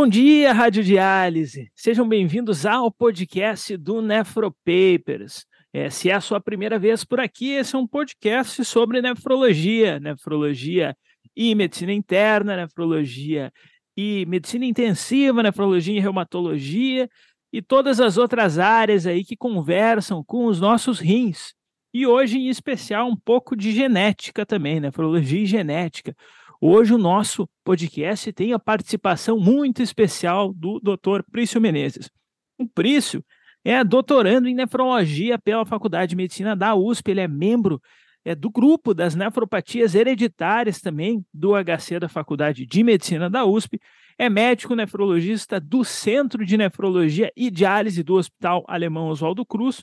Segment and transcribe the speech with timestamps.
[0.00, 1.70] Bom dia, Rádio Diálise.
[1.76, 5.44] Sejam bem-vindos ao podcast do Nefropapers.
[5.74, 10.00] É, se é a sua primeira vez por aqui, esse é um podcast sobre nefrologia,
[10.00, 10.96] nefrologia
[11.36, 13.52] e medicina interna, nefrologia
[13.94, 17.06] e medicina intensiva, nefrologia e reumatologia
[17.52, 21.52] e todas as outras áreas aí que conversam com os nossos rins.
[21.92, 26.16] E hoje, em especial, um pouco de genética também, nefrologia e genética.
[26.62, 31.22] Hoje o nosso podcast tem a participação muito especial do Dr.
[31.32, 32.10] Prício Menezes.
[32.58, 33.24] O Prício
[33.64, 37.80] é doutorando em nefrologia pela Faculdade de Medicina da USP, ele é membro
[38.26, 43.80] é, do grupo das nefropatias hereditárias também do HC da Faculdade de Medicina da USP,
[44.18, 49.82] é médico nefrologista do Centro de Nefrologia e Diálise do Hospital Alemão Oswaldo Cruz,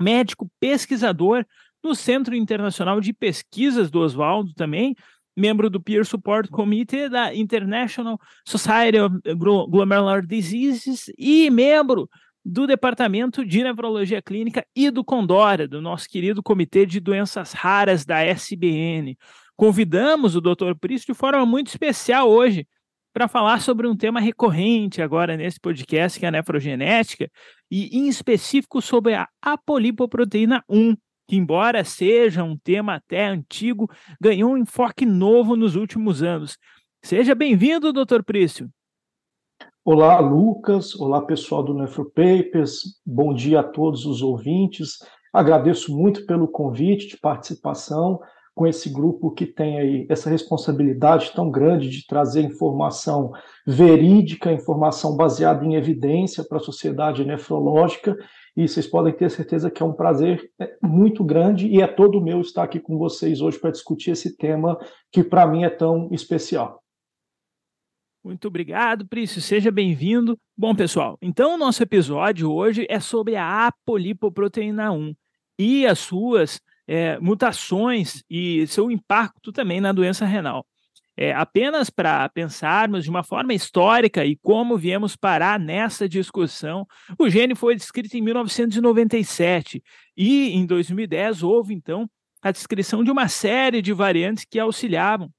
[0.00, 1.44] médico pesquisador
[1.82, 4.96] no Centro Internacional de Pesquisas do Oswaldo também,
[5.36, 12.08] membro do Peer Support Committee da International Society of Glomerular Diseases e membro
[12.44, 18.04] do Departamento de Nefrologia Clínica e do Condora, do nosso querido Comitê de Doenças Raras
[18.04, 19.16] da SBN.
[19.56, 20.74] Convidamos o Dr.
[20.78, 22.66] Pristo de forma muito especial hoje
[23.14, 27.30] para falar sobre um tema recorrente agora nesse podcast, que é a nefrogenética,
[27.70, 34.52] e em específico sobre a apolipoproteína 1, que, embora seja um tema até antigo, ganhou
[34.52, 36.56] um enfoque novo nos últimos anos.
[37.02, 38.22] Seja bem-vindo, Dr.
[38.24, 38.68] Prício.
[39.84, 40.98] Olá, Lucas.
[40.98, 43.00] Olá, pessoal do Nefropapers.
[43.04, 44.98] Bom dia a todos os ouvintes.
[45.32, 48.18] Agradeço muito pelo convite de participação
[48.54, 53.32] com esse grupo que tem aí essa responsabilidade tão grande de trazer informação
[53.66, 58.16] verídica, informação baseada em evidência para a sociedade nefrológica
[58.56, 62.22] e vocês podem ter certeza que é um prazer é, muito grande e é todo
[62.22, 64.78] meu estar aqui com vocês hoje para discutir esse tema
[65.10, 66.82] que para mim é tão especial.
[68.24, 69.42] Muito obrigado, Prício.
[69.42, 70.38] Seja bem-vindo.
[70.56, 75.14] Bom, pessoal, então o nosso episódio hoje é sobre a apolipoproteína 1
[75.58, 80.64] e as suas é, mutações e seu impacto também na doença renal.
[81.16, 86.86] É, apenas para pensarmos de uma forma histórica e como viemos parar nessa discussão,
[87.18, 89.82] o gene foi descrito em 1997
[90.16, 92.10] e em 2010 houve então
[92.42, 95.30] a descrição de uma série de variantes que auxiliavam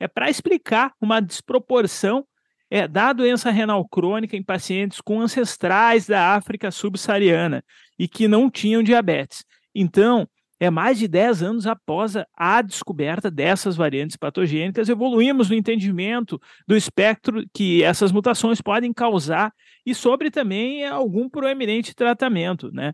[0.00, 2.26] é para explicar uma desproporção
[2.70, 7.64] é, da doença renal crônica em pacientes com ancestrais da África subsaariana
[7.98, 9.44] e que não tinham diabetes.
[9.74, 10.28] Então,
[10.60, 16.38] é mais de 10 anos após a descoberta dessas variantes patogênicas, evoluímos no entendimento
[16.68, 19.54] do espectro que essas mutações podem causar
[19.86, 22.92] e sobre também algum proeminente tratamento, né?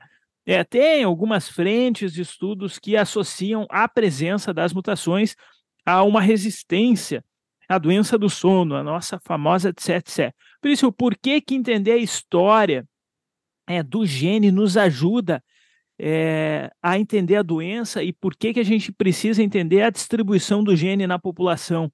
[0.48, 5.34] É, tem algumas frentes de estudos que associam a presença das mutações
[5.84, 7.24] a uma resistência
[7.68, 10.32] à doença do sono, a nossa famosa TSETSE.
[10.62, 12.86] Por isso, por que, que entender a história
[13.66, 15.42] é, do gene nos ajuda
[15.98, 20.62] é, a entender a doença e por que, que a gente precisa entender a distribuição
[20.62, 21.90] do gene na população.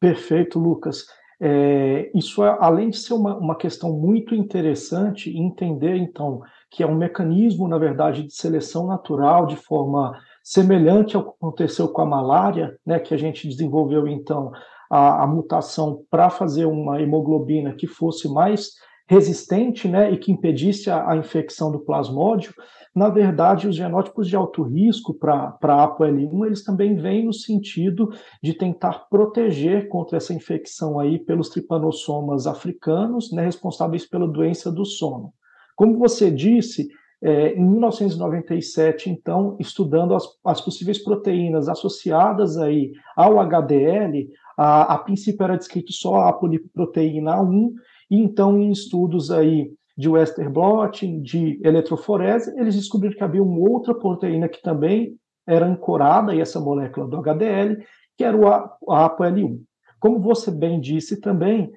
[0.00, 1.06] Perfeito, Lucas.
[1.40, 6.40] É, isso, é, além de ser uma, uma questão muito interessante, entender, então,
[6.70, 11.88] que é um mecanismo, na verdade, de seleção natural, de forma semelhante ao que aconteceu
[11.88, 14.50] com a malária, né, que a gente desenvolveu, então,
[14.90, 18.70] a, a mutação para fazer uma hemoglobina que fosse mais
[19.08, 22.52] resistente né, e que impedisse a, a infecção do plasmódio,
[22.96, 28.08] na verdade, os genótipos de alto risco para a ApoL1, eles também vêm no sentido
[28.42, 34.86] de tentar proteger contra essa infecção aí pelos tripanossomas africanos, né, responsáveis pela doença do
[34.86, 35.30] sono.
[35.76, 36.88] Como você disse,
[37.22, 44.98] é, em 1997, então, estudando as, as, possíveis proteínas associadas aí ao HDL, a, a
[44.98, 47.74] princípio era descrito só a poliproteína 1,
[48.10, 53.68] e então em estudos aí de Western blotting, de eletroforese, eles descobriram que havia uma
[53.68, 55.16] outra proteína que também
[55.46, 57.78] era ancorada a essa molécula do HDL,
[58.16, 58.42] que era o
[58.90, 59.58] ApoL1.
[59.98, 61.72] Como você bem disse também,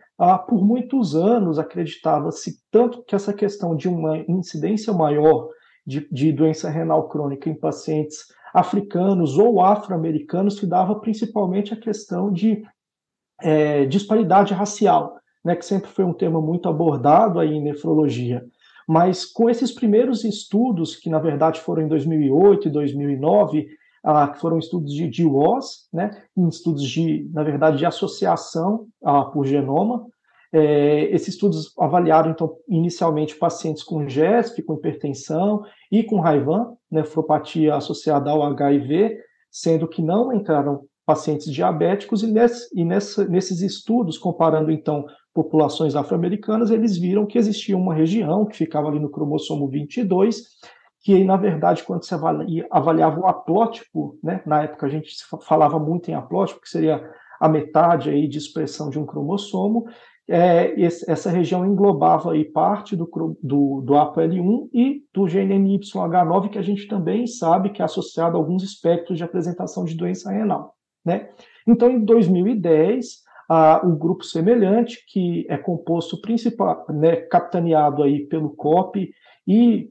[0.48, 5.48] por muitos anos acreditava-se tanto que essa questão de uma incidência maior
[5.86, 12.32] de, de doença renal crônica em pacientes africanos ou afro-americanos se dava principalmente a questão
[12.32, 12.64] de
[13.42, 18.46] é, disparidade racial né, que sempre foi um tema muito abordado aí em nefrologia.
[18.88, 23.68] Mas com esses primeiros estudos, que na verdade foram em 2008 e 2009,
[24.04, 29.46] ah, que foram estudos de DWOS, né, estudos de, na verdade, de associação ah, por
[29.46, 30.06] genoma,
[30.52, 37.76] é, esses estudos avaliaram, então, inicialmente pacientes com GESP, com hipertensão e com Raivan, nefropatia
[37.76, 39.20] associada ao HIV,
[39.52, 45.96] sendo que não entraram pacientes diabéticos, e, nesse, e nessa, nesses estudos, comparando então populações
[45.96, 50.44] afro-americanas, eles viram que existia uma região que ficava ali no cromossomo 22,
[51.02, 55.16] que na verdade, quando se avalia, avaliava o haplótipo, né, na época a gente
[55.48, 57.04] falava muito em haplótipo, que seria
[57.42, 59.86] a metade aí de expressão de um cromossomo,
[60.28, 63.10] é, esse, essa região englobava aí parte do,
[63.42, 68.38] do, do ApoL1 e do gene NYH9, que a gente também sabe que é associado
[68.38, 70.76] a alguns espectros de apresentação de doença renal.
[71.06, 71.30] Né?
[71.68, 78.52] Então, em 2010, ah, um grupo semelhante, que é composto principal, né, capitaneado aí pelo
[78.52, 79.12] COP
[79.48, 79.90] e,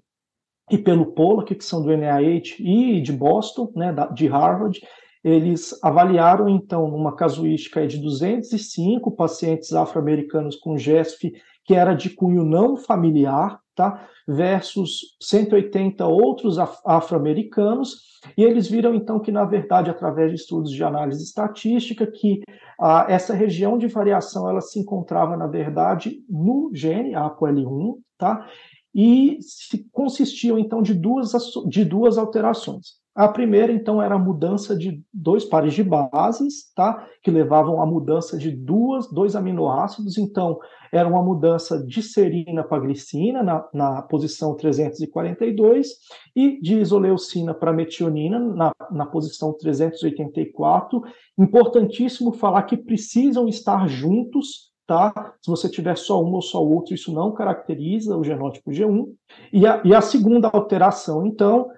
[0.70, 4.80] e pelo Pollack, que são do NIH e de Boston, né, de Harvard,
[5.24, 11.32] eles avaliaram, então, numa casuística de 205 pacientes afro-americanos com GESF,
[11.64, 14.08] que era de cunho não familiar, tá?
[14.26, 20.82] versus 180 outros afro-americanos, e eles viram então que, na verdade, através de estudos de
[20.82, 22.40] análise estatística, que
[22.80, 28.44] ah, essa região de variação ela se encontrava, na verdade, no gene ApoL1, tá?
[28.92, 31.30] e se consistiam então de duas,
[31.68, 32.97] de duas alterações.
[33.18, 37.04] A primeira, então, era a mudança de dois pares de bases, tá?
[37.20, 40.16] Que levavam à mudança de duas, dois aminoácidos.
[40.16, 40.56] Então,
[40.92, 45.88] era uma mudança de serina para glicina, na, na posição 342,
[46.36, 51.02] e de isoleucina para metionina, na, na posição 384.
[51.36, 55.34] Importantíssimo falar que precisam estar juntos Tá?
[55.42, 59.04] Se você tiver só um ou só outro, isso não caracteriza o genótipo G1.
[59.52, 61.68] E a, e a segunda alteração, então,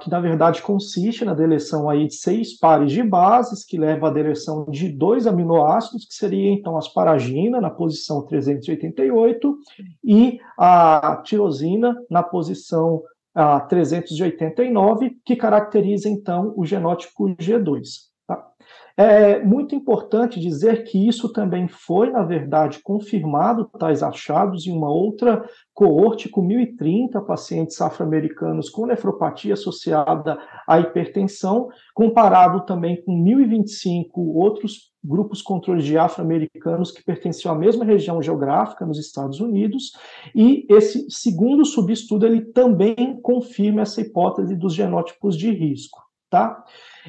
[0.00, 4.10] que na verdade consiste na deleção aí de seis pares de bases, que leva à
[4.10, 9.58] deleção de dois aminoácidos, que seria então asparagina na posição 388
[10.04, 13.02] e a tirosina na posição
[13.68, 18.06] 389, que caracteriza então o genótipo G2.
[18.98, 24.90] É muito importante dizer que isso também foi, na verdade, confirmado, tais achados, em uma
[24.90, 25.44] outra
[25.74, 34.90] coorte com 1.030 pacientes afro-americanos com nefropatia associada à hipertensão, comparado também com 1.025 outros
[35.04, 39.92] grupos controles de afro-americanos que pertenciam à mesma região geográfica nos Estados Unidos,
[40.34, 46.00] e esse segundo subestudo ele também confirma essa hipótese dos genótipos de risco,
[46.30, 46.64] tá?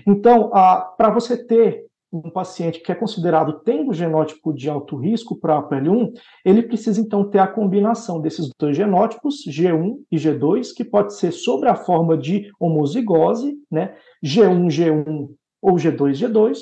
[0.06, 0.50] Então,
[0.98, 5.64] para você ter um paciente que é considerado tendo genótipo de alto risco para a
[5.64, 6.14] PL1,
[6.46, 11.32] ele precisa então ter a combinação desses dois genótipos, G1 e G2, que pode ser
[11.32, 15.30] sobre a forma de homozigose, né, G1, G1
[15.62, 16.60] ou G2, G2,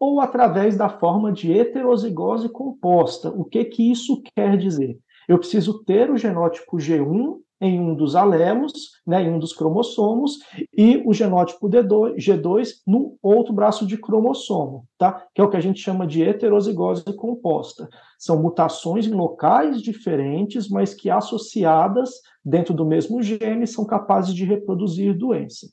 [0.00, 3.28] ou através da forma de heterozigose composta.
[3.28, 4.98] O que que isso quer dizer?
[5.28, 8.72] Eu preciso ter o genótipo G1 em um dos alelos,
[9.06, 10.38] né, em um dos cromossomos,
[10.76, 15.24] e o genótipo D2, G2 no outro braço de cromossomo, tá?
[15.34, 17.88] que é o que a gente chama de heterozigose composta.
[18.18, 22.10] São mutações em locais diferentes, mas que associadas
[22.44, 25.66] dentro do mesmo gene são capazes de reproduzir doença.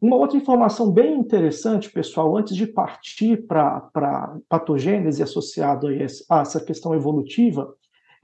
[0.00, 6.60] Uma outra informação bem interessante, pessoal, antes de partir para a patogênese associada a essa
[6.62, 7.74] questão evolutiva,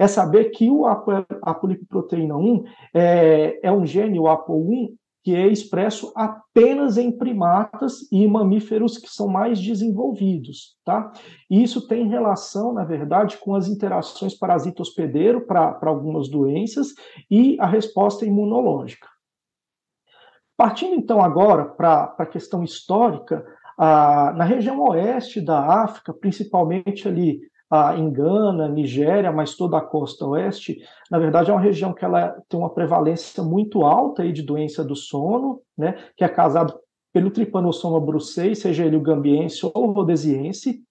[0.00, 2.64] é saber que o apolipoproteína 1
[2.94, 9.10] é, é um gene, o APO1, que é expresso apenas em primatas e mamíferos que
[9.10, 11.12] são mais desenvolvidos, tá?
[11.50, 16.94] E isso tem relação, na verdade, com as interações parasita-hospedeiro para algumas doenças
[17.30, 19.06] e a resposta imunológica.
[20.56, 23.44] Partindo então agora para a questão histórica,
[23.76, 29.80] ah, na região oeste da África, principalmente ali ah, em Gana, Nigéria, mas toda a
[29.80, 30.78] costa oeste,
[31.10, 34.82] na verdade é uma região que ela tem uma prevalência muito alta aí de doença
[34.82, 36.74] do sono, né, que é causado
[37.12, 40.82] pelo tripanossoma brucei, seja ele o gambiense ou o rhodesiense,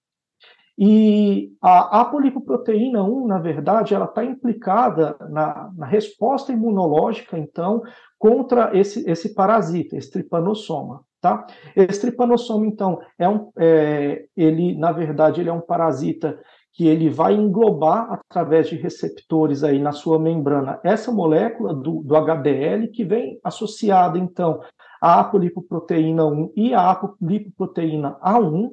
[0.82, 7.82] e a apolipoproteína 1, na verdade, ela está implicada na, na, resposta imunológica, então,
[8.18, 11.04] contra esse, esse parasita, esse tripanossoma.
[11.20, 11.46] Tá?
[11.76, 16.40] Esse tripanossoma, então, é um, é, ele, na verdade, ele é um parasita
[16.72, 22.16] que ele vai englobar através de receptores aí na sua membrana essa molécula do, do
[22.16, 24.60] HDL que vem associada então
[25.00, 28.70] à apolipoproteína 1 e à apolipoproteína A1.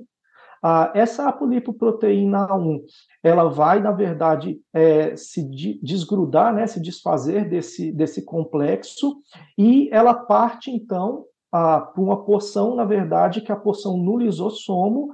[0.61, 2.81] Ah, essa apolipoproteína A1
[3.23, 5.43] ela vai na verdade é, se
[5.81, 9.17] desgrudar, né, se desfazer desse, desse complexo
[9.57, 14.17] e ela parte então ah, para uma porção na verdade que é a porção no
[14.17, 15.09] lisossomo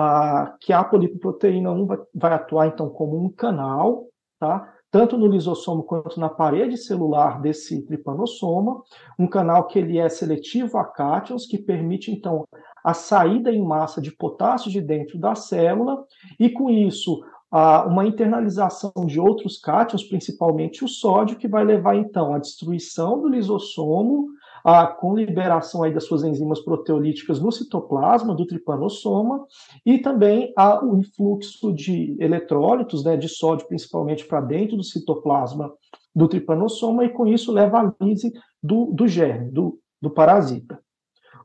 [0.00, 4.06] a, que a polipoproteína 1 vai, vai atuar então como um canal,
[4.38, 4.72] tá?
[4.92, 8.80] tanto no lisossomo quanto na parede celular desse tripanossoma,
[9.18, 12.46] um canal que ele é seletivo a cátions, que permite então
[12.84, 16.04] a saída em massa de potássio de dentro da célula,
[16.38, 22.32] e com isso, uma internalização de outros cátions, principalmente o sódio, que vai levar então
[22.32, 24.28] à destruição do lisossomo,
[24.68, 29.46] a, com liberação aí das suas enzimas proteolíticas no citoplasma do tripanossoma
[29.84, 35.72] e também a, o influxo de eletrólitos, né, de sódio principalmente para dentro do citoplasma
[36.14, 38.30] do tripanossoma e com isso leva à lise
[38.62, 40.78] do, do germe, do, do parasita.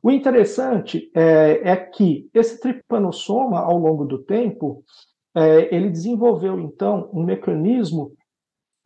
[0.02, 4.84] O interessante é, é, que esse tripanossoma, ao longo do tempo,
[5.34, 8.12] é, ele desenvolveu então um mecanismo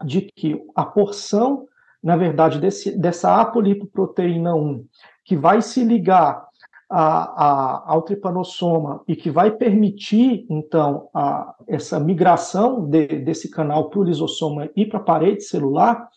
[0.05, 1.66] de que a porção
[2.03, 4.85] na verdade, desse, dessa apolipoproteína 1,
[5.25, 6.47] que vai se ligar
[6.89, 13.89] a, a, ao tripanossoma e que vai permitir, então, a, essa migração de, desse canal
[13.89, 16.07] para o lisossoma e para a parede celular,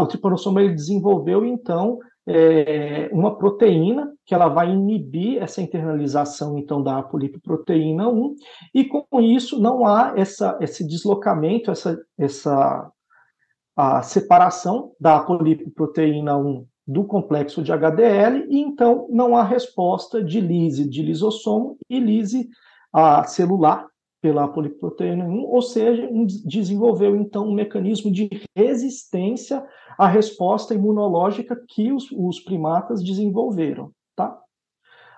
[0.00, 1.98] o tripanossoma ele desenvolveu, então,
[2.28, 8.34] é, uma proteína que ela vai inibir essa internalização, então, da apolipoproteína 1,
[8.74, 12.90] e com isso não há essa, esse deslocamento, essa, essa
[13.76, 20.40] a separação da poliproteína 1 do complexo de HDL, e então não há resposta de
[20.40, 22.48] lise de lisossomo e lise
[22.92, 23.86] a, celular
[24.22, 26.08] pela poliproteína 1, ou seja,
[26.44, 29.64] desenvolveu então um mecanismo de resistência
[29.98, 33.90] à resposta imunológica que os, os primatas desenvolveram.
[34.14, 34.38] Tá?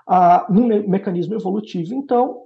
[0.07, 2.45] Ah, no me mecanismo evolutivo, então,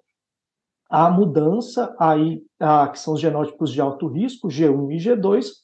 [0.90, 5.61] a mudança aí, ah, que são os genótipos de alto risco, G1 e G2,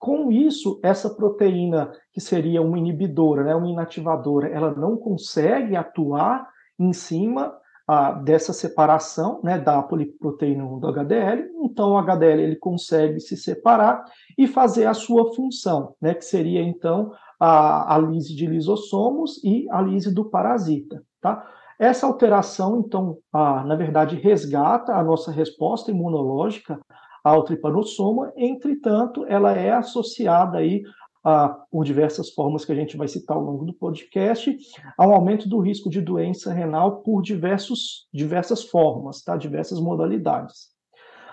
[0.00, 6.48] com isso, essa proteína, que seria uma inibidora, né, uma inativadora, ela não consegue atuar
[6.78, 7.54] em cima
[7.86, 13.36] ah, dessa separação né, da poliproteína 1 do HDL, então o HDL ele consegue se
[13.36, 14.02] separar
[14.38, 19.68] e fazer a sua função, né, que seria então a, a lise de lisossomos e
[19.70, 21.04] a lise do parasita.
[21.20, 21.46] Tá?
[21.78, 26.80] Essa alteração, então, ah, na verdade, resgata a nossa resposta imunológica
[27.22, 30.82] ao tripanossoma, entretanto, ela é associada aí
[31.24, 34.56] a, por diversas formas que a gente vai citar ao longo do podcast,
[34.96, 39.36] ao aumento do risco de doença renal por diversos, diversas formas, tá?
[39.36, 40.68] diversas modalidades.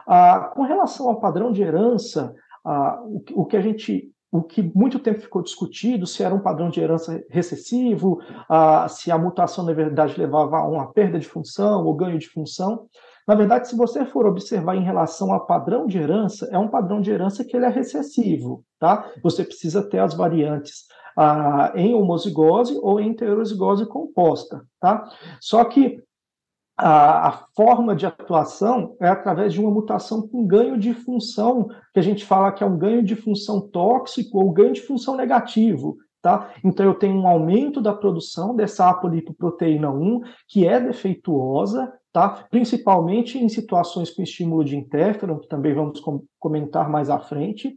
[0.06, 2.34] Ah, com relação ao padrão de herança,
[2.66, 6.42] ah, o, o, que a gente o que muito tempo ficou discutido, se era um
[6.42, 8.20] padrão de herança recessivo,
[8.90, 12.88] se a mutação, na verdade, levava a uma perda de função ou ganho de função.
[13.28, 17.02] Na verdade, se você for observar em relação ao padrão de herança, é um padrão
[17.02, 19.12] de herança que ele é recessivo, tá?
[19.22, 20.86] Você precisa ter as variantes
[21.18, 25.10] ah, em homozigose ou em heterozigose composta, tá?
[25.42, 26.02] Só que
[26.78, 32.00] a, a, forma de atuação é através de uma mutação com ganho de função, que
[32.00, 35.98] a gente fala que é um ganho de função tóxico ou ganho de função negativo.
[36.22, 36.52] Tá?
[36.64, 42.48] Então, eu tenho um aumento da produção dessa apolipoproteína 1, que é defeituosa, tá?
[42.50, 47.76] principalmente em situações com estímulo de interferon, que também vamos com comentar mais à frente.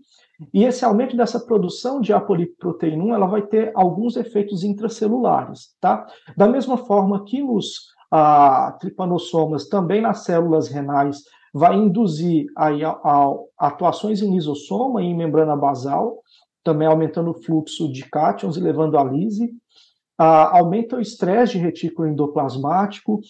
[0.55, 5.75] E esse aumento dessa produção de apolipoproteína 1, ela vai ter alguns efeitos intracelulares.
[5.81, 6.07] Tá?
[6.37, 11.19] Da mesma forma que nos ah, tripanossomas, também nas células renais,
[11.53, 16.23] vai induzir aí a, a, atuações em lisossoma e em membrana basal,
[16.65, 19.51] também aumentando o fluxo de cátions e levando a lise.
[20.17, 23.21] Ah, aumenta o estresse de retículo endoplasmático,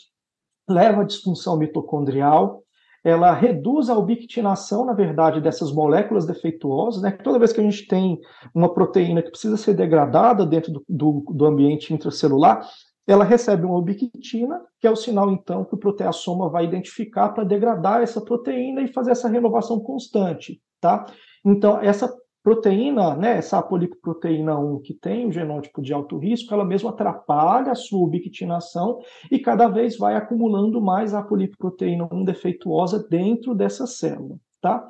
[0.70, 2.62] leva à disfunção mitocondrial,
[3.02, 7.12] ela reduz a ubictinação, na verdade, dessas moléculas defeituosas, né?
[7.12, 8.18] Toda vez que a gente tem
[8.54, 12.60] uma proteína que precisa ser degradada dentro do, do, do ambiente intracelular,
[13.06, 17.42] ela recebe uma ubiquitina, que é o sinal, então, que o proteassoma vai identificar para
[17.42, 21.06] degradar essa proteína e fazer essa renovação constante, tá?
[21.44, 22.12] Então, essa
[22.42, 27.72] proteína, né, essa apolipoproteína 1 que tem o genótipo de alto risco, ela mesmo atrapalha
[27.72, 28.98] a sua ubiquitinação
[29.30, 34.36] e cada vez vai acumulando mais apolipoproteína 1 defeituosa dentro dessa célula.
[34.60, 34.86] Tá?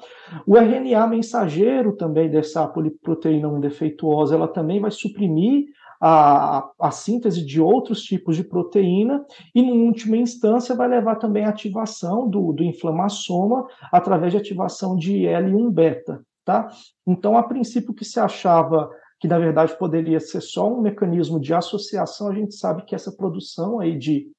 [0.46, 5.66] O RNA mensageiro também dessa apolipoproteína 1 defeituosa, ela também vai suprimir
[6.00, 11.44] a, a, síntese de outros tipos de proteína e, em última instância, vai levar também
[11.44, 16.24] à ativação do, do inflamassoma através de ativação de L1-beta.
[16.44, 16.68] Tá?
[17.06, 21.52] Então, a princípio, que se achava que na verdade poderia ser só um mecanismo de
[21.52, 24.32] associação, a gente sabe que essa produção aí de,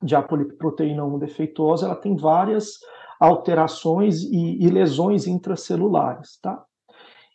[0.00, 2.78] de apolipoproteína 1 defeituosa, ela tem várias
[3.18, 6.64] alterações e, e lesões intracelulares, tá?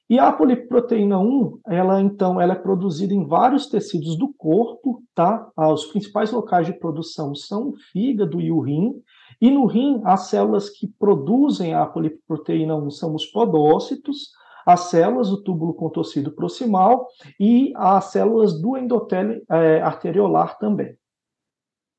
[0.10, 5.50] E a apolipoproteína 1, ela então, ela é produzida em vários tecidos do corpo, tá?
[5.56, 8.94] Ah, os principais locais de produção são o fígado e o rim,
[9.42, 14.30] e no rim, as células que produzem a poliproteína 1 são os podócitos,
[14.66, 17.08] as células do túbulo contorcido proximal
[17.40, 20.96] e as células do endotélio é, arteriolar também.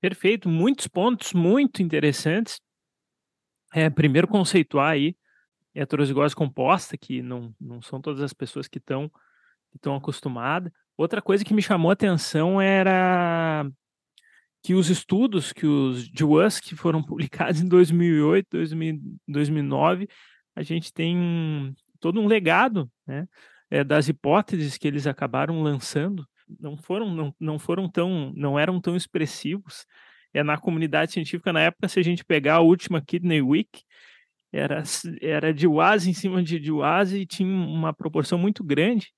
[0.00, 2.60] Perfeito, muitos pontos muito interessantes.
[3.74, 5.16] É, primeiro, conceituar aí
[5.74, 9.10] heterozigose composta, que não, não são todas as pessoas que estão
[9.74, 10.70] estão acostumadas.
[10.96, 13.66] Outra coisa que me chamou a atenção era
[14.62, 16.24] que os estudos que os de
[16.62, 18.48] que foram publicados em 2008,
[19.26, 20.08] 2009,
[20.54, 23.26] a gente tem todo um legado né,
[23.70, 26.26] é, das hipóteses que eles acabaram lançando.
[26.60, 29.86] Não foram, não, não foram tão, não eram tão expressivos.
[30.34, 33.82] É na comunidade científica na época, se a gente pegar a última Kidney Week,
[34.52, 34.82] era,
[35.20, 39.08] era de UAS em cima de, de UAS e tinha uma proporção muito grande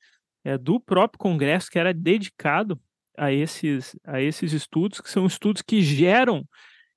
[0.45, 2.81] é, do próprio Congresso que era dedicado
[3.17, 6.47] a esses, a esses estudos, que são estudos que geram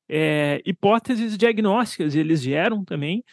[0.09, 3.23] é, hipóteses diagnósticas, eles geram também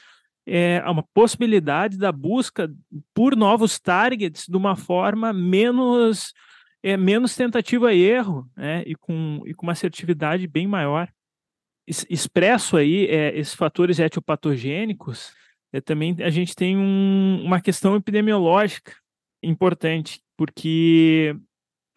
[0.47, 2.73] é, uma possibilidade da busca
[3.15, 6.33] por novos targets de uma forma menos,
[6.83, 11.09] é, menos tentativa e erro, né, e, com, e com uma assertividade bem maior.
[11.87, 15.33] Expresso aí é, esses fatores etiopatogênicos,
[15.73, 18.93] é, também a gente tem um, uma questão epidemiológica
[19.43, 21.37] importante, porque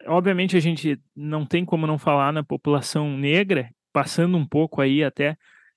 [0.06, 5.02] obviamente a gente não tem como não falar na população negra, passando um pouco aí
[5.02, 5.36] até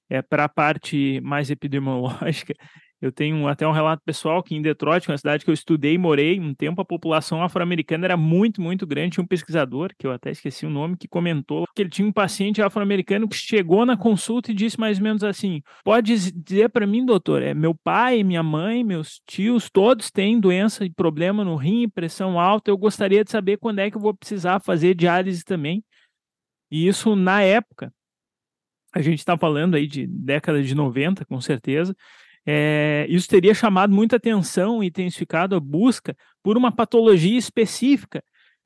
[0.09, 2.53] é, para a parte mais epidemiológica,
[3.01, 5.97] eu tenho até um relato pessoal que em Detroit, uma cidade que eu estudei e
[5.97, 9.15] morei um tempo, a população afro-americana era muito, muito grande.
[9.15, 12.11] Tinha um pesquisador, que eu até esqueci o nome, que comentou que ele tinha um
[12.11, 16.85] paciente afro-americano que chegou na consulta e disse mais ou menos assim: pode dizer para
[16.85, 21.55] mim, doutor, é meu pai, minha mãe, meus tios, todos têm doença e problema no
[21.55, 22.69] rim, pressão alta.
[22.69, 25.83] Eu gostaria de saber quando é que eu vou precisar fazer diálise também.
[26.69, 27.91] E isso na época.
[28.93, 31.95] A gente está falando aí de década de 90, com certeza
[32.45, 38.23] é, isso teria chamado muita atenção e intensificado a busca por uma patologia específica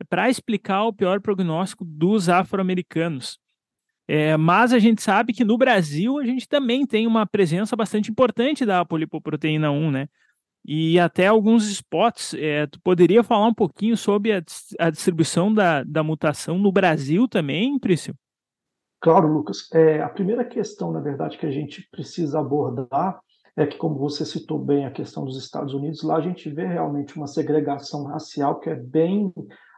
[0.09, 3.39] para explicar o pior prognóstico dos afro-americanos.
[4.07, 8.11] É, mas a gente sabe que no Brasil a gente também tem uma presença bastante
[8.11, 10.07] importante da polipoproteína 1, né?
[10.63, 12.33] E até alguns spots.
[12.35, 14.43] É, tu poderia falar um pouquinho sobre a,
[14.79, 18.15] a distribuição da, da mutação no Brasil também, Prício?
[18.99, 19.69] Claro, Lucas.
[19.73, 23.19] É, a primeira questão, na verdade, que a gente precisa abordar
[23.57, 26.67] é que, como você citou bem a questão dos Estados Unidos, lá a gente vê
[26.67, 29.33] realmente uma segregação racial que é bem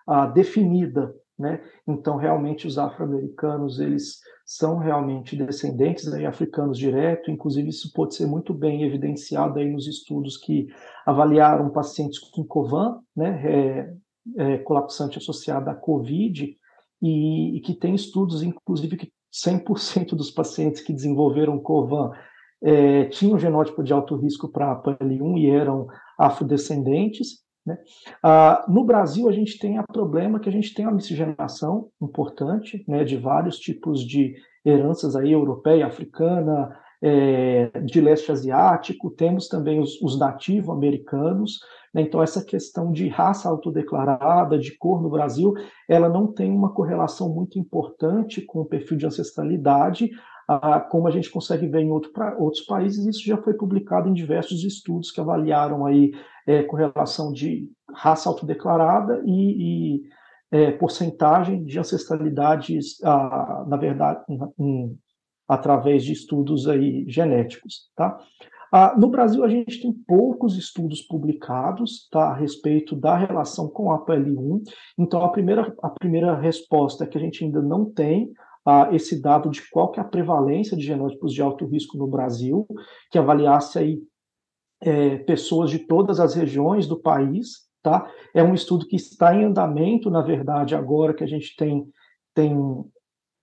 [0.08, 1.62] ah, definida, né?
[1.88, 8.26] Então, realmente, os afro-americanos, eles são realmente descendentes aí, africanos direto, inclusive isso pode ser
[8.26, 10.68] muito bem evidenciado aí nos estudos que
[11.06, 13.94] avaliaram pacientes com COVAN, né, é,
[14.38, 16.56] é, colapsante associado à COVID,
[17.02, 22.12] e, e que tem estudos, inclusive, que 100% dos pacientes que desenvolveram COVAN
[22.64, 27.40] é, tinham genótipo de alto risco para PL1 e eram afrodescendentes.
[27.66, 27.78] Né?
[28.24, 32.84] Ah, no Brasil, a gente tem o problema que a gente tem uma miscigenação importante
[32.88, 39.80] né, de vários tipos de heranças aí, europeia, africana, é, de leste asiático, temos também
[39.80, 41.60] os, os nativo-americanos,
[41.94, 42.02] né?
[42.02, 45.54] então essa questão de raça autodeclarada, de cor no Brasil,
[45.88, 50.10] ela não tem uma correlação muito importante com o perfil de ancestralidade,
[50.48, 54.08] ah, como a gente consegue ver em outro, pra, outros países, isso já foi publicado
[54.08, 56.12] em diversos estudos que avaliaram aí
[56.46, 60.02] é, correlação de raça autodeclarada e, e
[60.50, 64.24] é, porcentagem de ancestralidades, ah, na verdade,
[64.58, 64.98] em,
[65.48, 68.18] através de estudos aí genéticos, tá?
[68.72, 73.92] Ah, no Brasil, a gente tem poucos estudos publicados tá, a respeito da relação com
[73.92, 74.62] a PL1.
[74.98, 78.32] Então, a primeira, a primeira resposta que a gente ainda não tem
[78.70, 82.06] ah, esse dado de qual que é a prevalência de genótipos de alto risco no
[82.06, 82.68] Brasil,
[83.10, 84.02] que avaliasse aí
[84.82, 88.12] é, pessoas de todas as regiões do país, tá?
[88.34, 91.88] É um estudo que está em andamento, na verdade, agora que a gente tem,
[92.36, 92.54] tem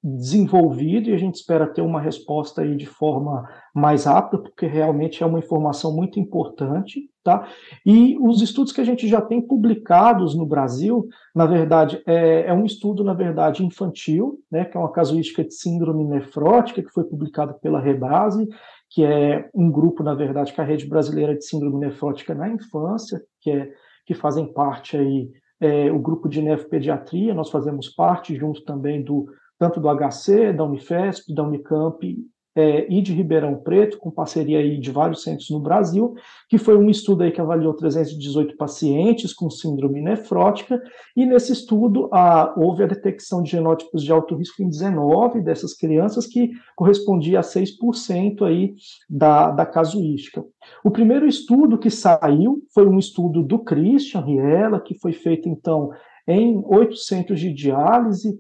[0.05, 5.23] desenvolvido e a gente espera ter uma resposta aí de forma mais rápida, porque realmente
[5.23, 7.49] é uma informação muito importante, tá?
[7.87, 12.53] E os estudos que a gente já tem publicados no Brasil, na verdade, é, é
[12.53, 17.05] um estudo, na verdade, infantil, né, que é uma casuística de síndrome nefrótica, que foi
[17.05, 18.47] publicado pela Rebase,
[18.91, 22.51] que é um grupo, na verdade, que é a Rede Brasileira de Síndrome Nefrótica na
[22.51, 23.71] Infância, que é
[24.07, 29.27] que fazem parte aí é, o grupo de nefropediatria, nós fazemos parte, junto também do
[29.65, 32.17] tanto do HC, da Unifesp, da Unicamp
[32.55, 36.15] é, e de Ribeirão Preto, com parceria aí de vários centros no Brasil,
[36.51, 40.79] que foi um estudo aí que avaliou 318 pacientes com síndrome nefrótica,
[41.17, 45.73] e nesse estudo a, houve a detecção de genótipos de alto risco em 19 dessas
[45.73, 48.75] crianças, que correspondia a 6% aí
[49.09, 50.45] da, da casuística.
[50.85, 55.91] O primeiro estudo que saiu foi um estudo do Christian Riella, que foi feito então
[56.29, 58.39] em oito centros de diálise,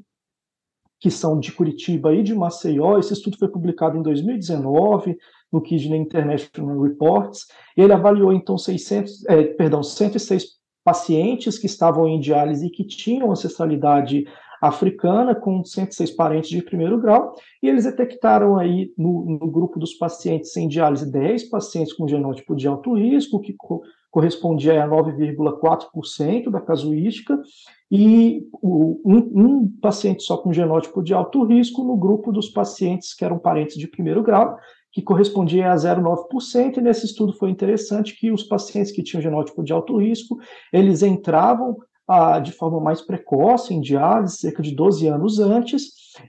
[1.00, 2.98] que são de Curitiba e de Maceió.
[2.98, 5.16] Esse estudo foi publicado em 2019
[5.52, 7.46] no Kidney International Reports.
[7.76, 10.44] Ele avaliou então 600, é, perdão, 106
[10.84, 14.26] pacientes que estavam em diálise e que tinham ancestralidade
[14.60, 19.94] africana, com 106 parentes de primeiro grau, e eles detectaram aí no, no grupo dos
[19.94, 26.48] pacientes sem diálise 10 pacientes com genótipo de alto risco, que co correspondia a 9,4%
[26.48, 27.36] da casuística,
[27.96, 33.24] e um, um, paciente só com genótipo de alto risco no grupo dos pacientes que
[33.24, 34.58] eram parentes de primeiro grau,
[34.90, 39.62] que correspondia a 0,9%, e nesse estudo foi interessante que os pacientes que tinham genótipo
[39.62, 40.40] de alto risco,
[40.72, 41.76] eles entravam
[42.08, 45.84] ah, de forma mais precoce em diálise, cerca de 12 anos antes,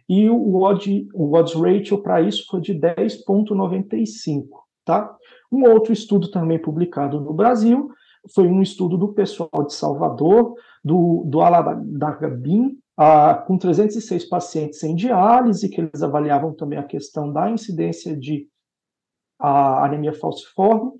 [0.08, 4.46] e o odds, o odds ratio para isso foi de 10,95,
[4.86, 5.16] tá?
[5.52, 7.90] Um outro estudo também publicado no Brasil
[8.34, 14.96] foi um estudo do pessoal de Salvador, do, do Aladagabim, ah, com 306 pacientes em
[14.96, 18.48] diálise, que eles avaliavam também a questão da incidência de
[19.40, 20.92] a anemia falciforme.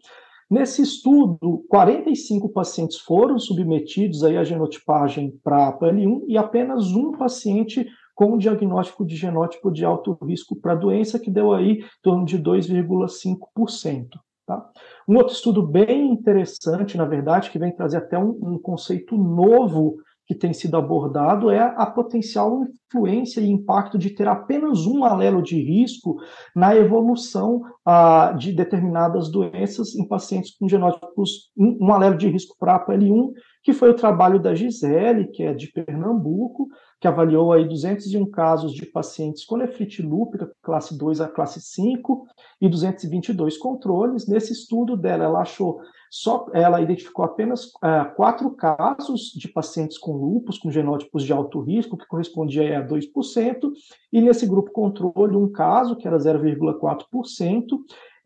[0.50, 7.88] Nesse estudo, 45 pacientes foram submetidos aí à genotipagem para PL1 e apenas um paciente
[8.16, 12.26] com diagnóstico de genótipo de alto risco para a doença, que deu aí em torno
[12.26, 14.08] de 2,5%.
[14.46, 14.64] Tá?
[15.08, 19.98] Um outro estudo bem interessante, na verdade, que vem trazer até um, um conceito novo
[20.28, 25.42] que tem sido abordado é a potencial influência e impacto de ter apenas um alelo
[25.42, 26.18] de risco
[26.56, 32.56] na evolução ah, de determinadas doenças em pacientes com genótipos, um, um alelo de risco
[32.60, 33.34] para APL1,
[33.66, 36.70] que foi o trabalho da Gisele, que é de Pernambuco,
[37.02, 42.28] que avaliou aí 201 casos de pacientes com nefrite lúpica, classe 2 a classe 5,
[42.62, 44.28] e 222 controles.
[44.28, 45.80] Nesse estudo dela, ela achou
[46.12, 51.60] só ela identificou apenas uh, quatro casos de pacientes com lupus, com genótipos de alto
[51.60, 53.72] risco, que correspondia a 2%,
[54.14, 57.66] e nesse grupo controle, um caso, que era 0,4%.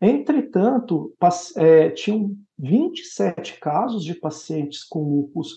[0.02, 1.12] Entretanto,
[1.56, 5.56] é, tinham 27 casos de pacientes com lupus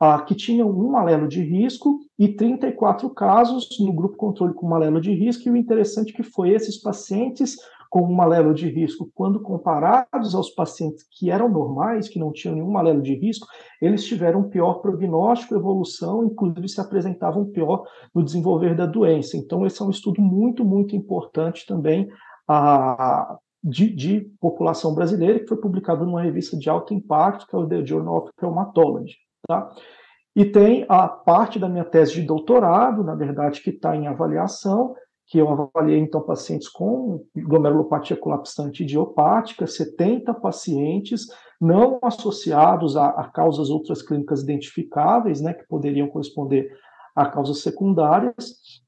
[0.00, 4.74] ah, que tinham um alelo de risco e 34 casos no grupo controle com um
[4.74, 5.48] alelo de risco.
[5.48, 7.56] E o interessante é que foi esses pacientes
[7.94, 12.56] com um alelo de risco, quando comparados aos pacientes que eram normais, que não tinham
[12.56, 13.46] nenhum alelo de risco,
[13.80, 19.36] eles tiveram um pior prognóstico, evolução, inclusive se apresentavam pior no desenvolver da doença.
[19.36, 22.08] Então, esse é um estudo muito, muito importante também
[22.48, 27.58] a, de, de, população brasileira, que foi publicado numa revista de alto impacto, que é
[27.58, 29.16] o The Journal of Rheumatology.
[29.48, 29.70] Tá?
[30.36, 34.94] E tem a parte da minha tese de doutorado, na verdade, que está em avaliação,
[35.26, 41.26] que eu avaliei, então, pacientes com glomerulopatia colapsante idiopática, 70 pacientes
[41.58, 46.70] não associados a, a causas outras clínicas identificáveis, né, que poderiam corresponder
[47.16, 48.82] a causas secundárias,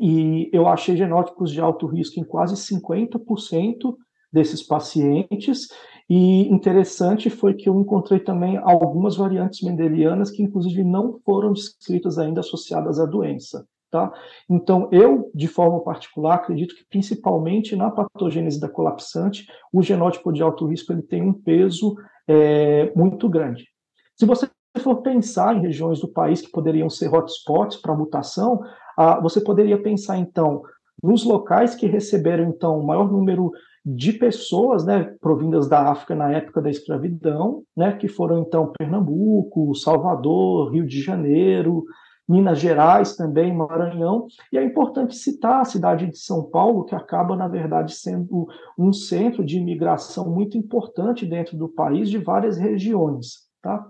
[0.00, 3.96] e eu achei genótipos de alto risco em quase 50%
[4.32, 5.68] desses pacientes,
[6.08, 12.18] e interessante foi que eu encontrei também algumas variantes mendelianas que, inclusive, não foram descritas
[12.18, 13.66] ainda associadas à doença.
[13.90, 14.12] Tá?
[14.50, 20.42] Então, eu, de forma particular, acredito que principalmente na patogênese da colapsante, o genótipo de
[20.42, 21.96] alto risco ele tem um peso
[22.26, 23.66] é, muito grande.
[24.14, 24.48] Se você
[24.78, 28.60] for pensar em regiões do país que poderiam ser hotspots para mutação,
[28.98, 30.62] ah, você poderia pensar, então,
[31.00, 33.52] nos locais que receberam, então, o maior número
[33.86, 39.72] de pessoas, né, provindas da África na época da escravidão, né, que foram, então, Pernambuco,
[39.76, 41.84] Salvador, Rio de Janeiro,
[42.28, 47.36] Minas Gerais também, Maranhão, e é importante citar a cidade de São Paulo, que acaba,
[47.36, 53.46] na verdade, sendo um centro de imigração muito importante dentro do país, de várias regiões.
[53.62, 53.88] Tá?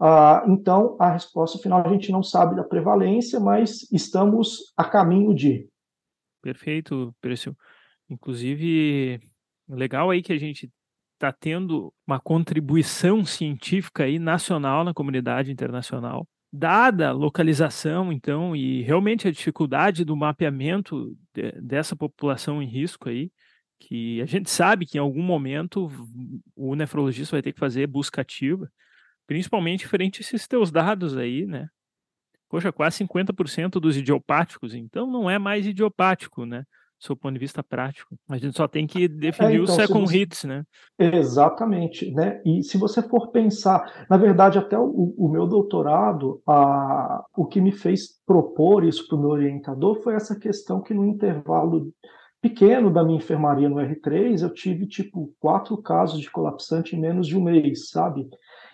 [0.00, 5.34] Ah, então, a resposta final a gente não sabe da prevalência, mas estamos a caminho
[5.34, 5.68] de.
[6.42, 7.56] Perfeito, Precio.
[8.08, 9.20] Inclusive,
[9.68, 10.70] legal aí que a gente
[11.14, 18.82] está tendo uma contribuição científica aí nacional na comunidade internacional Dada a localização, então, e
[18.82, 23.30] realmente a dificuldade do mapeamento de, dessa população em risco aí,
[23.78, 25.88] que a gente sabe que em algum momento
[26.56, 28.68] o nefrologista vai ter que fazer busca ativa,
[29.30, 31.68] principalmente frente a esses teus dados aí, né?
[32.48, 36.64] Poxa, quase 50% dos idiopáticos, então não é mais idiopático, né?
[37.08, 38.14] do ponto de vista prático.
[38.28, 40.18] A gente só tem que definir é, então, o second você...
[40.18, 40.64] hits, né?
[40.98, 42.42] Exatamente, né?
[42.44, 47.60] E se você for pensar, na verdade, até o, o meu doutorado, a, o que
[47.60, 51.90] me fez propor isso para o meu orientador foi essa questão que no intervalo
[52.40, 57.26] pequeno da minha enfermaria no R3, eu tive, tipo, quatro casos de colapsante em menos
[57.26, 58.28] de um mês, sabe?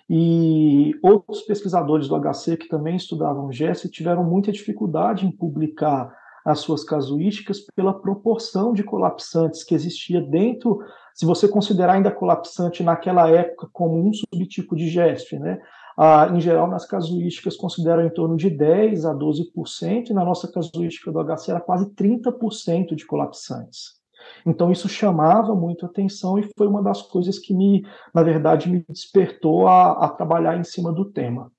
[0.09, 6.15] E outros pesquisadores do HC que também estudavam GES tiveram muita dificuldade em publicar
[6.45, 10.79] as suas casuísticas pela proporção de colapsantes que existia dentro,
[11.13, 15.59] se você considerar ainda colapsante naquela época como um subtipo de GESF, né?
[15.99, 20.47] Ah, em geral, nas casuísticas consideram em torno de 10 a 12%, e na nossa
[20.47, 23.96] casuística do HC era quase 30% de colapsantes.
[24.45, 28.85] Então isso chamava muito atenção e foi uma das coisas que me, na verdade, me
[28.89, 31.51] despertou a, a trabalhar em cima do tema.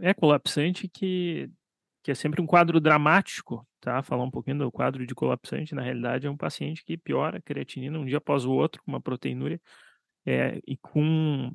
[0.00, 1.50] É colapsante que,
[2.02, 4.02] que é sempre um quadro dramático, tá?
[4.02, 7.42] Falar um pouquinho do quadro de colapsante, na realidade é um paciente que piora a
[7.42, 9.60] creatinina um dia após o outro com uma proteinúria
[10.26, 11.50] é, e com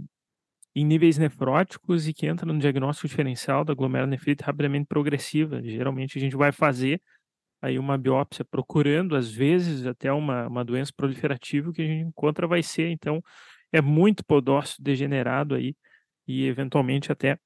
[0.75, 5.61] em níveis nefróticos e que entra no diagnóstico diferencial da glomerulonefrite rapidamente progressiva.
[5.61, 6.99] Geralmente a gente vai fazer
[7.63, 12.45] aí uma biópsia procurando, às vezes, até uma, uma doença proliferativa, que a gente encontra
[12.45, 13.23] vai ser, então,
[13.71, 15.73] é muito podócito degenerado aí,
[16.27, 17.39] e eventualmente até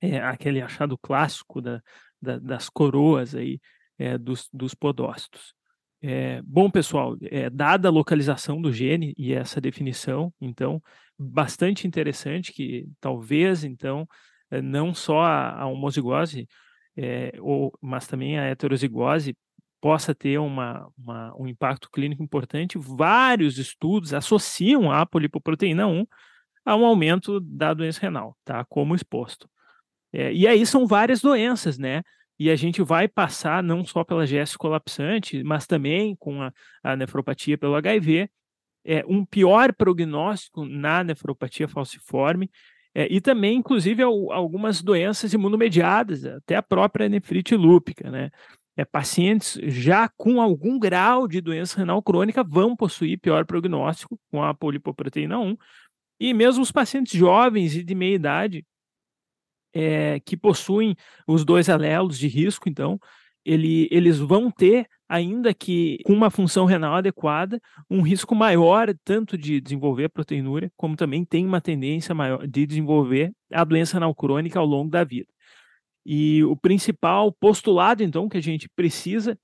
[0.00, 1.80] é, aquele achado clássico da,
[2.20, 3.60] da, das coroas aí,
[3.96, 5.54] é, dos, dos podócitos.
[6.02, 10.82] É, bom, pessoal, é, dada a localização do gene e essa definição, então,
[11.16, 14.04] bastante interessante que talvez, então,
[14.50, 16.48] é, não só a, a homozigose,
[16.96, 19.36] é, ou, mas também a heterozigose
[19.84, 26.06] possa ter uma, uma, um impacto clínico importante, vários estudos associam a polipoproteína 1
[26.64, 28.64] a um aumento da doença renal, tá?
[28.64, 29.46] Como exposto.
[30.10, 32.02] É, e aí são várias doenças, né?
[32.38, 36.50] E a gente vai passar não só pela GS colapsante, mas também com a,
[36.82, 38.30] a nefropatia pelo HIV,
[38.86, 42.50] é, um pior prognóstico na nefropatia falciforme,
[42.94, 48.30] é, e também, inclusive, algumas doenças imunomediadas, até a própria nefrite lúpica, né?
[48.76, 54.42] É, pacientes já com algum grau de doença renal crônica vão possuir pior prognóstico com
[54.42, 55.56] a polipoproteína 1,
[56.20, 58.64] e mesmo os pacientes jovens e de meia idade
[59.74, 60.94] é, que possuem
[61.26, 62.98] os dois alelos de risco, então,
[63.44, 67.60] ele, eles vão ter, ainda que com uma função renal adequada,
[67.90, 73.32] um risco maior tanto de desenvolver proteinúria, como também tem uma tendência maior de desenvolver
[73.52, 75.33] a doença renal crônica ao longo da vida.
[76.04, 79.38] E o principal postulado, então, que a gente precisa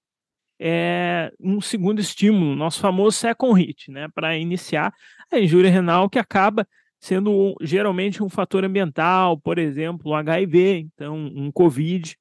[0.62, 4.92] é um segundo estímulo, nosso famoso second hit, né, para iniciar
[5.32, 6.68] a injúria renal, que acaba
[7.00, 12.14] sendo geralmente um fator ambiental, por exemplo, o HIV, então um COVID.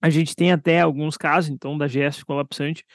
[0.00, 2.86] A gente tem até alguns casos, então, da GS colapsante,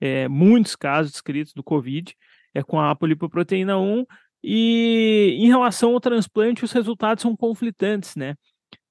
[0.00, 2.16] é, muitos casos descritos do COVID,
[2.54, 4.06] é com a polipoproteína 1,
[4.42, 8.34] e em relação ao transplante, os resultados são conflitantes, né?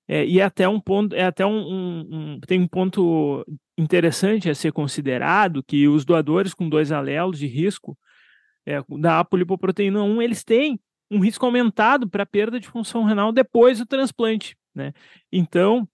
[0.08, 3.46] É, e é até um ponto, é até um, um, um, tem um ponto
[3.78, 7.98] interessante a ser considerado que os doadores com dois alelos de risco
[8.66, 13.80] é, da apolipoproteína 1, eles têm um risco aumentado para perda de função renal depois
[13.80, 14.94] do transplante, né?
[15.32, 15.88] Então,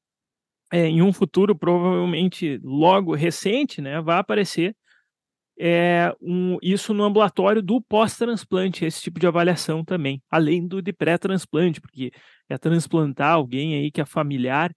[0.71, 4.75] é, em um futuro provavelmente logo recente, né, vai aparecer
[5.59, 10.93] é, um, isso no ambulatório do pós-transplante, esse tipo de avaliação também, além do de
[10.93, 12.11] pré-transplante, porque
[12.47, 14.73] é transplantar alguém aí que é familiar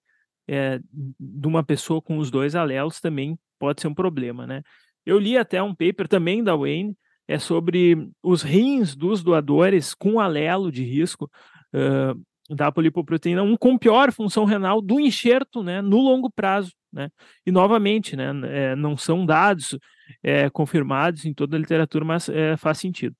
[0.47, 4.61] é, de uma pessoa com os dois alelos também pode ser um problema, né?
[5.05, 6.95] Eu li até um paper também da Wayne,
[7.27, 11.31] é sobre os rins dos doadores com alelo de risco
[11.73, 17.09] uh, da polipoproteína 1 com pior função renal do enxerto, né, no longo prazo, né?
[17.45, 19.77] E novamente, né, é, não são dados
[20.21, 23.15] é, confirmados em toda a literatura, mas é, faz sentido.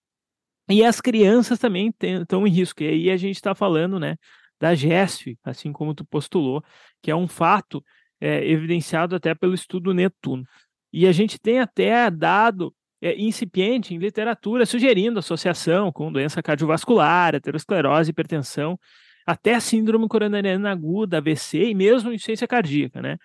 [0.69, 2.83] E as crianças também estão em risco.
[2.83, 4.15] E aí a gente está falando, né,
[4.59, 6.63] da GESF, assim como tu postulou,
[7.01, 7.83] que é um fato
[8.19, 10.45] é, evidenciado até pelo estudo Netuno.
[10.91, 17.35] E a gente tem até dado é, incipiente em literatura sugerindo associação com doença cardiovascular,
[17.35, 18.79] aterosclerose, hipertensão,
[19.25, 23.17] até síndrome coronariana aguda, AVC e mesmo insuficiência cardíaca, né?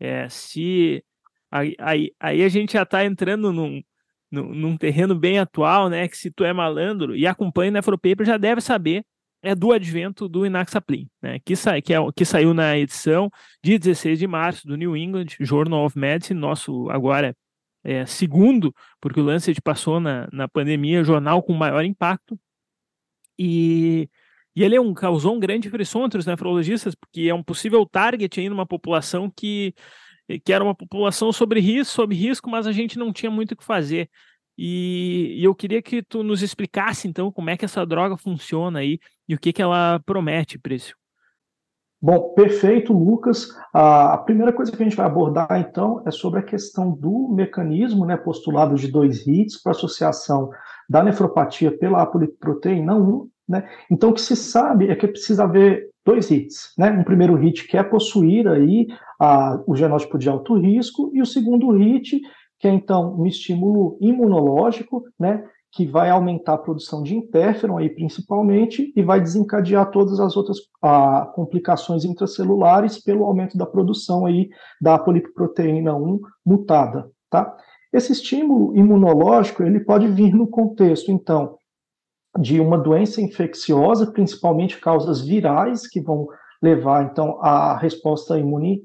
[0.00, 1.04] É, se
[1.52, 3.82] Aí, aí, a gente já está entrando num,
[4.30, 6.08] num, num, terreno bem atual, né?
[6.08, 9.04] Que se tu é malandro e acompanha o Nefropaper, já deve saber
[9.42, 11.38] é do advento do Inaxaplin, né?
[11.44, 13.30] Que, sa que, é, que saiu na edição
[13.62, 17.36] de 16 de março do New England Journal of Medicine, nosso agora
[17.84, 22.38] é, segundo, porque o Lancet passou na, na pandemia, jornal com maior impacto.
[23.38, 24.08] E,
[24.54, 27.84] e ele é um, causou um grande frisson entre os nefrologistas, porque é um possível
[27.84, 29.74] target aí numa população que
[30.38, 33.56] que era uma população sobre risco, sob risco, mas a gente não tinha muito o
[33.56, 34.08] que fazer.
[34.56, 38.80] E, e, eu queria que tu nos explicasse, então, como é que essa droga funciona
[38.80, 40.96] aí e o que, que ela promete, Prício.
[42.00, 43.48] Bom, perfeito, Lucas.
[43.72, 48.04] A primeira coisa que a gente vai abordar, então, é sobre a questão do mecanismo
[48.04, 50.50] né, postulado de dois hits para associação
[50.88, 53.30] da nefropatia pela apolipoproteína 1.
[53.48, 53.68] Né?
[53.88, 56.90] Então, o que se sabe é que precisa haver dois hits, né?
[56.90, 58.86] Um primeiro hit que é possuir aí
[59.20, 62.20] a, o genótipo de alto risco e o segundo hit
[62.58, 65.44] que é então um estímulo imunológico, né?
[65.72, 70.58] Que vai aumentar a produção de interferon aí principalmente e vai desencadear todas as outras
[70.80, 74.48] a, complicações intracelulares pelo aumento da produção aí
[74.80, 77.56] da polipoproteína 1 mutada, tá?
[77.92, 81.56] Esse estímulo imunológico ele pode vir no contexto então
[82.38, 86.28] de uma doença infecciosa, principalmente causas virais, que vão
[86.62, 88.82] levar, então, à resposta imune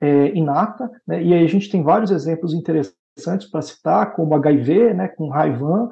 [0.00, 1.22] é, inata, né?
[1.22, 5.88] e aí a gente tem vários exemplos interessantes para citar, como HIV, né, com Raivan,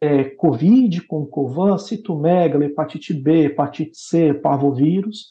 [0.00, 5.28] é, Covid com Covan, citomegalo, hepatite B, hepatite C, parvovírus?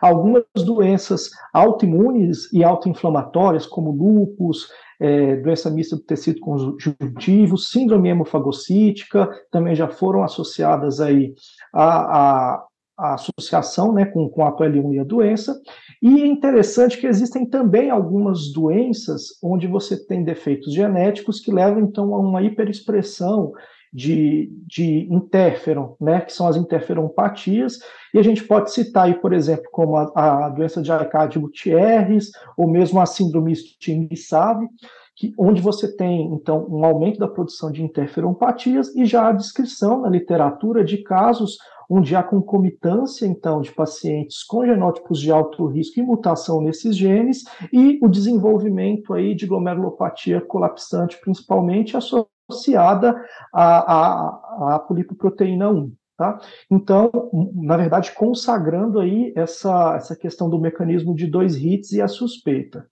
[0.00, 4.68] Algumas doenças autoimunes e autoinflamatórias, como lúpus,
[5.00, 11.34] é, doença mista do tecido conjuntivo, síndrome hemofagocítica, também já foram associadas aí
[11.74, 12.64] à
[12.96, 15.60] associação né, com, com a PL1 e a doença.
[16.00, 21.80] E é interessante que existem também algumas doenças onde você tem defeitos genéticos que levam,
[21.80, 23.52] então, a uma hiperexpressão
[23.92, 27.78] de, de interferon, né, que são as interferonpatias,
[28.14, 32.68] e a gente pode citar aí, por exemplo, como a, a doença de Aicardi-Gutierrez, ou
[32.68, 34.66] mesmo a síndrome Stimmy-Save,
[35.14, 40.00] que, onde você tem, então, um aumento da produção de interferonpatias e já a descrição
[40.00, 41.58] na literatura de casos
[41.90, 47.44] onde há concomitância, então, de pacientes com genótipos de alto risco e mutação nesses genes
[47.70, 52.31] e o desenvolvimento aí de glomerulopatia colapsante, principalmente associada
[52.74, 53.14] à,
[53.52, 55.92] à, à polipoproteína 1.
[56.16, 56.38] Tá?
[56.70, 57.10] Então,
[57.54, 62.86] na verdade, consagrando aí essa, essa questão do mecanismo de dois hits e a suspeita.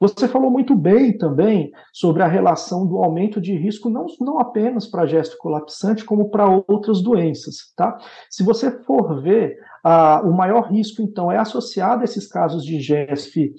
[0.00, 4.86] Você falou muito bem também sobre a relação do aumento de risco, não, não apenas
[4.86, 7.72] para gesto colapsante, como para outras doenças.
[7.76, 7.96] Tá?
[8.28, 12.80] Se você for ver, ah, o maior risco, então, é associado a esses casos de
[12.80, 13.54] GESF,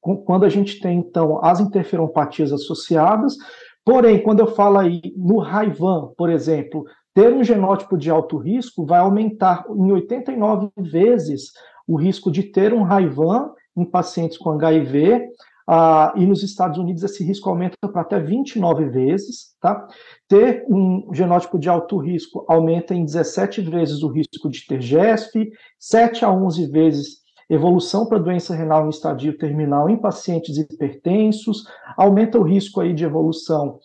[0.00, 3.36] quando a gente tem, então, as interferompatias associadas,
[3.84, 8.86] Porém, quando eu falo aí no Raivan, por exemplo, ter um genótipo de alto risco
[8.86, 11.52] vai aumentar em 89 vezes
[11.86, 15.28] o risco de ter um Raivan em pacientes com HIV,
[15.66, 19.86] ah, e nos Estados Unidos esse risco aumenta para até 29 vezes, tá?
[20.28, 25.50] Ter um genótipo de alto risco aumenta em 17 vezes o risco de ter GESF,
[25.78, 27.21] 7 a 11 vezes
[27.54, 31.64] evolução para doença renal em estadio terminal em pacientes hipertensos,
[31.96, 33.78] aumenta o risco aí de evolução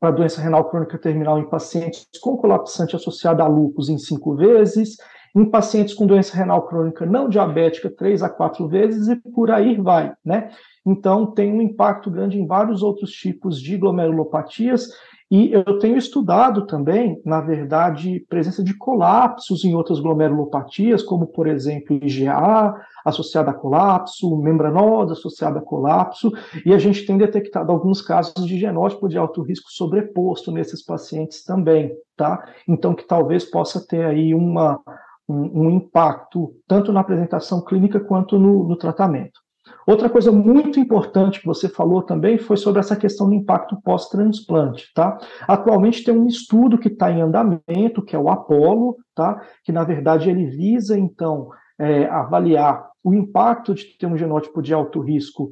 [0.00, 4.96] para doença renal crônica terminal em pacientes com colapsante associado a lúpus em cinco vezes,
[5.34, 9.76] em pacientes com doença renal crônica não diabética três a quatro vezes e por aí
[9.76, 10.50] vai, né?
[10.84, 14.88] Então tem um impacto grande em vários outros tipos de glomerulopatias
[15.34, 21.46] e eu tenho estudado também, na verdade, presença de colapsos em outras glomerulopatias, como, por
[21.46, 26.30] exemplo, IgA associada a colapso, membranosa associada a colapso,
[26.66, 31.42] e a gente tem detectado alguns casos de genótipo de alto risco sobreposto nesses pacientes
[31.42, 32.46] também, tá?
[32.68, 34.78] Então, que talvez possa ter aí uma,
[35.26, 39.41] um, um impacto tanto na apresentação clínica quanto no, no tratamento.
[39.86, 44.92] Outra coisa muito importante que você falou também foi sobre essa questão do impacto pós-transplante,
[44.94, 45.18] tá?
[45.46, 49.40] Atualmente tem um estudo que está em andamento, que é o Apollo, tá?
[49.64, 54.72] Que na verdade ele visa então é, avaliar o impacto de ter um genótipo de
[54.72, 55.50] alto risco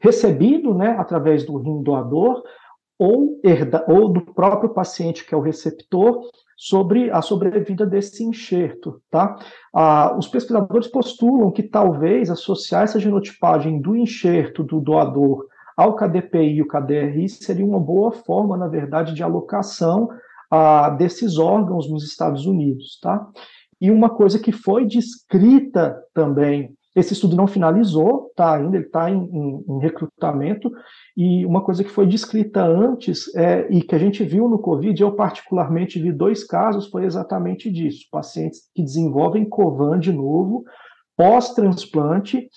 [0.00, 2.42] recebido, né, através do rim doador
[2.98, 6.20] ou, herda, ou do próprio paciente que é o receptor
[6.56, 9.00] sobre a sobrevida desse enxerto.
[9.10, 9.36] Tá?
[9.74, 16.56] Ah, os pesquisadores postulam que talvez associar essa genotipagem do enxerto do doador ao KDPI
[16.56, 20.08] e o KDRI seria uma boa forma, na verdade, de alocação
[20.50, 22.98] ah, desses órgãos nos Estados Unidos.
[23.02, 23.28] Tá?
[23.80, 29.10] E uma coisa que foi descrita também esse estudo não finalizou, tá ainda, ele está
[29.10, 30.72] em, em, em, recrutamento,
[31.14, 34.98] e uma coisa que foi descrita antes é, e que a gente viu no Covid,
[34.98, 40.64] eu particularmente vi dois casos, foi exatamente disso: pacientes que desenvolvem COVAN de novo,
[41.14, 42.48] pós-transplante,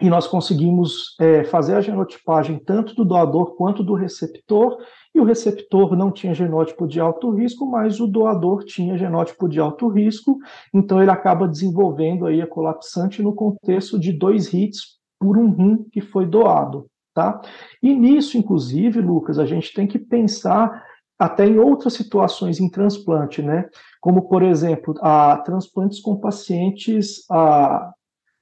[0.00, 4.78] e nós conseguimos é, fazer a genotipagem tanto do doador quanto do receptor,
[5.14, 9.58] e o receptor não tinha genótipo de alto risco, mas o doador tinha genótipo de
[9.58, 10.38] alto risco,
[10.72, 15.84] então ele acaba desenvolvendo aí a colapsante no contexto de dois hits por um rim
[15.90, 17.40] que foi doado, tá?
[17.82, 20.84] E nisso, inclusive, Lucas, a gente tem que pensar
[21.18, 23.68] até em outras situações em transplante, né?
[24.00, 27.92] Como, por exemplo, a transplantes com pacientes a,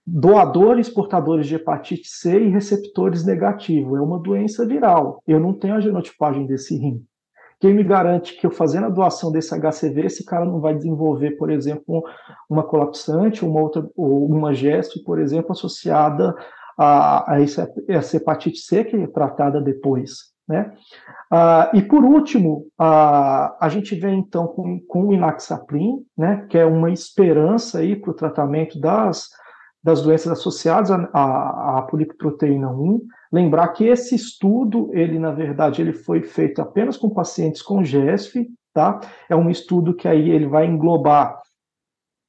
[0.06, 3.98] doadores portadores de hepatite C e receptores negativos.
[3.98, 5.22] É uma doença viral.
[5.26, 7.04] Eu não tenho a genotipagem desse rim.
[7.58, 11.32] Quem me garante que eu fazendo a doação desse HCV, esse cara não vai desenvolver,
[11.32, 12.04] por exemplo,
[12.48, 16.34] uma colapsante, uma outra, ou uma gesto, por exemplo, associada
[16.78, 20.70] a, a essa, essa hepatite C que é tratada depois, né?
[21.30, 26.58] Ah, e por último, ah, a gente vem então com, com o inaxaplin, né, que
[26.58, 29.30] é uma esperança para o tratamento das,
[29.86, 33.00] das doenças associadas à, à, à polipoproteína 1.
[33.32, 38.48] Lembrar que esse estudo, ele na verdade, ele foi feito apenas com pacientes com GESF,
[38.74, 38.98] tá?
[39.30, 41.40] É um estudo que aí ele vai englobar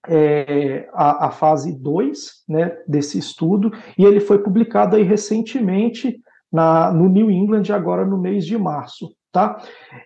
[0.08, 6.22] é, a, a, fase 2 né, desse estudo, e ele foi publicado aí recentemente
[6.53, 9.10] na, no New England, agora no mês de março.
[9.32, 9.60] Tá?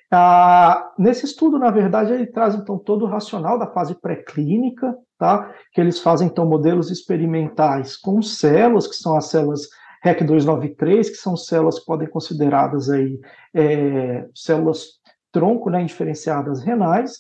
[0.09, 5.53] Ah, nesse estudo, na verdade, ele traz então todo o racional da fase pré-clínica, tá?
[5.71, 9.69] que eles fazem então modelos experimentais com células, que são as células
[10.03, 13.19] REC293, que são células que podem consideradas aí
[13.53, 14.99] é, células
[15.31, 17.19] tronco, né, indiferenciadas renais,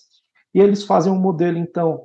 [0.51, 2.01] e eles fazem um modelo então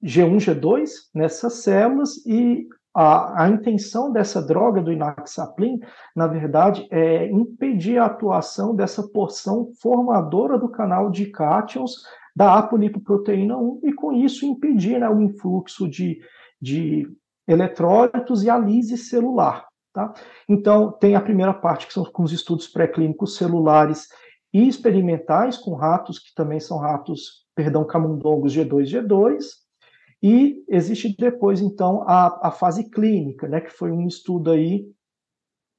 [0.00, 2.64] G1, G2 nessas células e
[2.94, 5.80] a, a, intenção dessa droga do inaxaplin,
[6.14, 13.56] na verdade, é impedir a atuação dessa porção formadora do canal de cátions da apolipoproteína
[13.56, 16.20] 1 e, com isso, impedir né, o influxo de,
[16.60, 17.08] de
[17.46, 19.66] eletrólitos e a lise celular.
[19.92, 20.12] Tá?
[20.48, 24.08] Então, tem a primeira parte, que são com os estudos pré-clínicos celulares
[24.52, 29.44] e experimentais, com ratos que também são ratos, perdão, camundongos G2, G2,
[30.20, 34.90] e existe depois, então, a, a fase clínica, né, que foi um estudo aí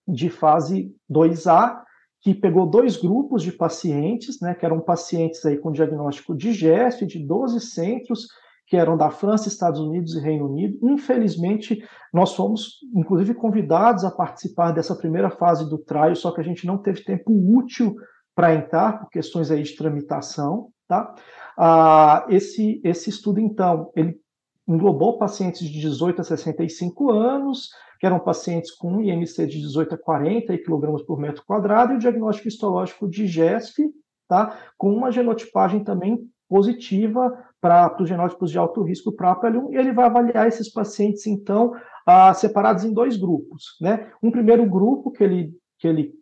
[0.07, 1.84] de fase 2A,
[2.25, 7.19] que pegou dois grupos de pacientes, né, que eram pacientes aí com diagnóstico de de
[7.23, 8.27] 12 centros,
[8.65, 10.75] que eram da França, Estados Unidos e Reino Unido.
[10.89, 16.43] Infelizmente, nós fomos, inclusive, convidados a participar dessa primeira fase do trial, só que a
[16.43, 17.95] gente não teve tempo útil
[18.33, 21.13] para entrar, por questões aí de tramitação, tá?
[21.55, 24.19] Ah, esse, esse estudo, então, ele
[24.67, 27.69] englobou pacientes de 18 a 65 anos,
[28.05, 31.99] que eram pacientes com IMC de 18 a 40 kg por metro quadrado, e o
[31.99, 33.81] diagnóstico histológico de GESF,
[34.27, 34.59] tá?
[34.77, 39.77] com uma genotipagem também positiva para os genótipos de alto risco para a PL1, e
[39.77, 41.73] ele vai avaliar esses pacientes, então,
[42.05, 43.75] ah, separados em dois grupos.
[43.81, 44.11] Né?
[44.21, 46.13] Um primeiro grupo, que ele, que ele,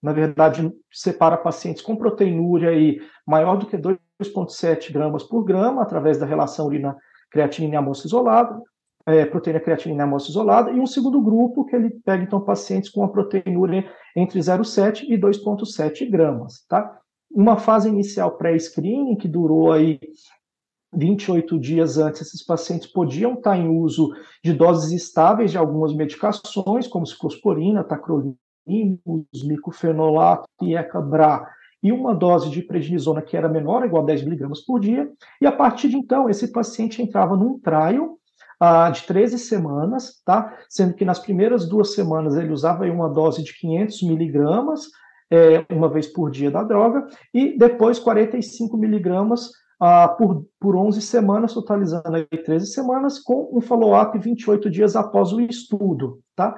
[0.00, 6.18] na verdade, separa pacientes com proteinúria aí maior do que 2,7 gramas por grama, através
[6.18, 6.96] da relação urina
[7.32, 8.62] creatinina em amostra isolada,
[9.06, 12.90] é, proteína creatinina em amostra isolada, e um segundo grupo que ele pega, então, pacientes
[12.90, 13.84] com a proteinúria
[14.16, 16.98] entre 0,7 e 2,7 gramas, tá?
[17.30, 19.98] Uma fase inicial pré-screening, que durou aí
[20.94, 24.10] 28 dias antes, esses pacientes podiam estar em uso
[24.44, 28.36] de doses estáveis de algumas medicações, como ciclosporina, tacrolimus,
[29.44, 31.46] micofenolato e ecabra,
[31.82, 35.46] e uma dose de prednisona que era menor, igual a 10 miligramas por dia, e
[35.46, 38.18] a partir de então, esse paciente entrava num trial
[38.62, 40.56] uh, de 13 semanas, tá?
[40.68, 44.82] Sendo que nas primeiras duas semanas ele usava uma dose de 500 miligramas,
[45.30, 49.46] é, uma vez por dia da droga, e depois 45 miligramas
[49.82, 55.32] uh, por, por 11 semanas, totalizando aí 13 semanas, com um follow-up 28 dias após
[55.32, 56.54] o estudo, tá?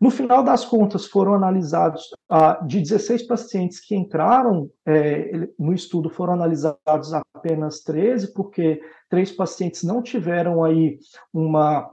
[0.00, 6.10] No final das contas, foram analisados, ah, de 16 pacientes que entraram é, no estudo,
[6.10, 10.98] foram analisados apenas 13, porque três pacientes não tiveram aí
[11.32, 11.90] uma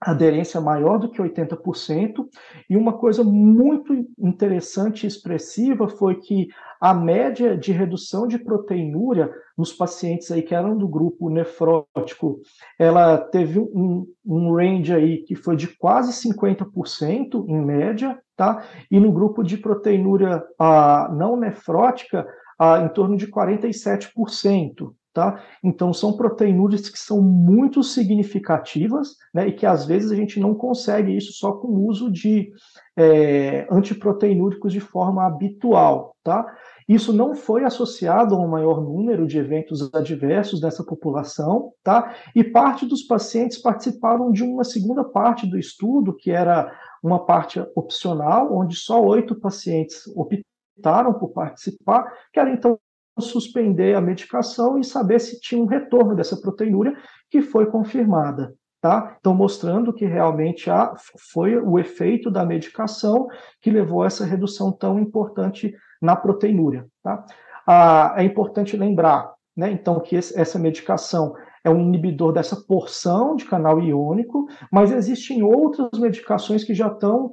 [0.00, 2.26] aderência maior do que 80%,
[2.70, 6.48] e uma coisa muito interessante e expressiva foi que
[6.80, 12.40] a média de redução de proteinúria nos pacientes aí que eram do grupo nefrótico,
[12.78, 18.64] ela teve um, um range aí que foi de quase 50% em média, tá?
[18.88, 22.24] E no grupo de proteinúria ah, não nefrótica,
[22.56, 24.92] ah, em torno de 47%.
[25.12, 25.42] Tá?
[25.64, 30.54] Então, são proteinúrias que são muito significativas né, e que às vezes a gente não
[30.54, 32.52] consegue isso só com o uso de
[32.96, 36.14] é, antiproteinúricos de forma habitual.
[36.22, 36.46] Tá?
[36.88, 42.14] Isso não foi associado a um maior número de eventos adversos nessa população, tá?
[42.34, 46.72] E parte dos pacientes participaram de uma segunda parte do estudo, que era
[47.02, 52.78] uma parte opcional, onde só oito pacientes optaram por participar, que era então
[53.20, 56.96] suspender a medicação e saber se tinha um retorno dessa proteinúria,
[57.30, 58.54] que foi confirmada.
[58.80, 59.16] Tá?
[59.18, 60.94] Então, mostrando que realmente há,
[61.32, 63.26] foi o efeito da medicação
[63.60, 66.86] que levou a essa redução tão importante na proteinúria.
[67.02, 67.24] Tá?
[67.66, 71.34] Ah, é importante lembrar, né, então, que esse, essa medicação
[71.64, 77.32] é um inibidor dessa porção de canal iônico, mas existem outras medicações que já estão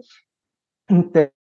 [0.89, 1.01] em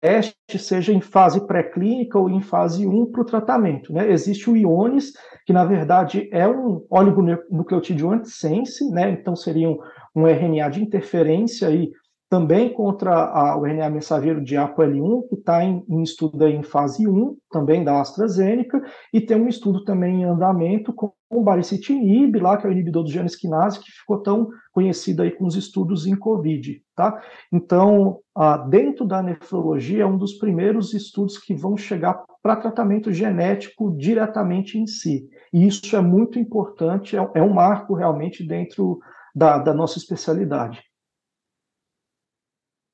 [0.03, 3.93] teste, seja em fase pré-clínica ou em fase 1 para o tratamento.
[3.93, 4.11] Né?
[4.11, 5.13] Existe o IONIS,
[5.47, 9.11] que na verdade é um oligonucleotídeo antissense, né?
[9.11, 9.79] então seria um,
[10.15, 11.93] um RNA de interferência aí
[12.33, 17.07] também contra a, o RNA mensageiro de ApoL1, que está em, em, estudo em fase
[17.07, 22.57] 1, também da AstraZeneca, e tem um estudo também em andamento com o baricitinib, lá,
[22.57, 26.07] que é o inibidor do gene esquinase, que ficou tão conhecido aí com os estudos
[26.07, 27.21] em COVID, tá?
[27.53, 33.13] Então, ah, dentro da nefrologia, é um dos primeiros estudos que vão chegar para tratamento
[33.13, 35.29] genético diretamente em si.
[35.53, 39.01] E isso é muito importante, é, é um marco realmente dentro
[39.35, 40.83] da, da nossa especialidade.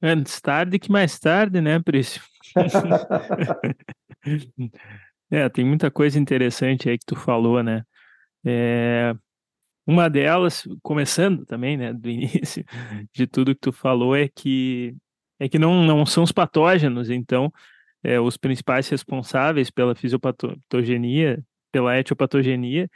[0.00, 2.22] Antes tarde que mais tarde, né, Prício?
[5.30, 7.82] é, tem muita coisa interessante aí que tu falou, né?
[8.44, 9.14] É,
[9.86, 12.64] uma delas, começando também, né, do início
[13.12, 14.94] de tudo que tu falou, é que
[15.40, 17.52] é que não, não são os patógenos, então
[18.02, 21.42] é, os principais responsáveis pela fisiopatogenia,
[21.72, 22.88] pela etiopatogenia,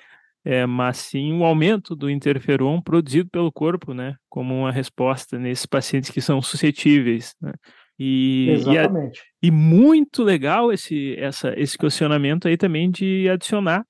[0.44, 5.66] é, mas sim o aumento do interferon produzido pelo corpo, né, como uma resposta nesses
[5.66, 7.52] pacientes que são suscetíveis, né?
[7.98, 9.20] E, Exatamente.
[9.42, 13.84] E, a, e muito legal esse, essa, esse questionamento aí também de adicionar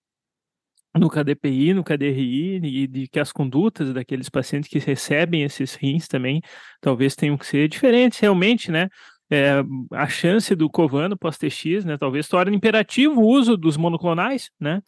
[0.99, 6.07] no KDPI, no KDRI, e de que as condutas daqueles pacientes que recebem esses rins
[6.07, 6.43] também
[6.81, 8.89] talvez tenham que ser diferentes realmente, né?
[9.31, 11.97] É, a chance do covano pós-TX, né?
[11.97, 14.83] Talvez torne imperativo o uso dos monoclonais, né?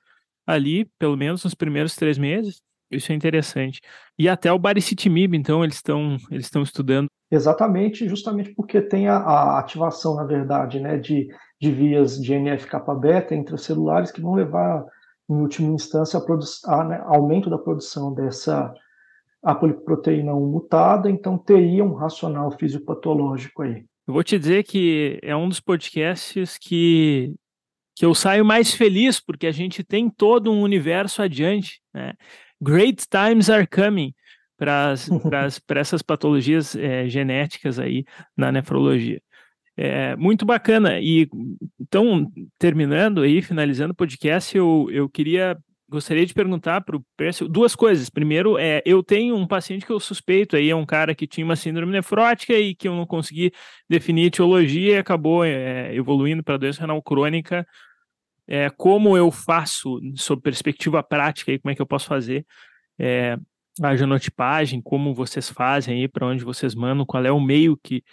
[0.47, 2.61] Ali, pelo menos nos primeiros três meses.
[2.91, 3.81] Isso é interessante.
[4.19, 7.09] E até o baricitimib, então, eles estão eles estão estudando.
[7.31, 11.27] Exatamente, justamente porque tem a, a, ativação, na verdade, né, de,
[11.61, 14.85] de vias de NF-kappa-beta intracelulares que vão levar,
[15.29, 18.73] em última instância, a, a né, aumento da produção dessa
[19.43, 23.85] apolipoproteína 1 mutada, então teria um racional fisiopatológico aí.
[24.07, 27.35] Eu vou te dizer que é um dos podcasts que
[27.95, 31.81] que eu saio mais feliz porque a gente tem todo um universo adiante.
[31.93, 32.13] Né?
[32.61, 34.15] Great times are coming
[34.57, 34.95] para
[35.81, 38.05] essas patologias é, genéticas aí
[38.37, 39.21] na nefrologia.
[39.77, 41.01] É, muito bacana.
[41.01, 41.29] E
[41.81, 45.57] então, terminando aí, finalizando o podcast, eu, eu queria
[45.89, 48.09] gostaria de perguntar para o Pércio duas coisas.
[48.11, 51.45] Primeiro, é, eu tenho um paciente que eu suspeito aí, é um cara que tinha
[51.45, 53.53] uma síndrome nefrótica e que eu não consegui
[53.89, 57.67] definir etiologia e acabou é, evoluindo para doença renal crônica.
[58.47, 62.45] É, como eu faço, sob perspectiva prática, aí, como é que eu posso fazer
[62.99, 63.37] é,
[63.83, 68.05] a genotipagem, como vocês fazem aí, para onde vocês mandam, qual é o meio que,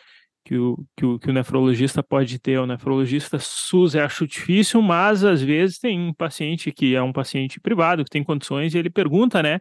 [0.43, 2.59] que o, que o, que o nefrologista pode ter.
[2.59, 7.13] O nefrologista SUS eu acho difícil, mas às vezes tem um paciente que é um
[7.13, 9.59] paciente privado, que tem condições, e ele pergunta, né?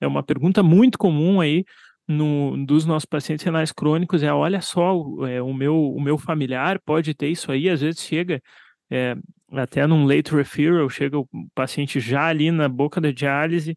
[0.00, 1.64] É uma pergunta muito comum aí
[2.08, 4.94] no, dos nossos pacientes renais crônicos, é olha só,
[5.28, 8.42] é, o, meu, o meu familiar pode ter isso aí, às vezes chega
[8.90, 9.16] é,
[9.52, 13.76] até num late referral, chega o paciente já ali na boca da diálise,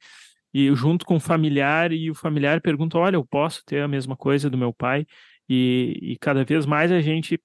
[0.54, 4.16] e junto com o familiar, e o familiar pergunta: Olha, eu posso ter a mesma
[4.16, 5.06] coisa do meu pai?
[5.54, 7.40] E, e cada vez mais a gente.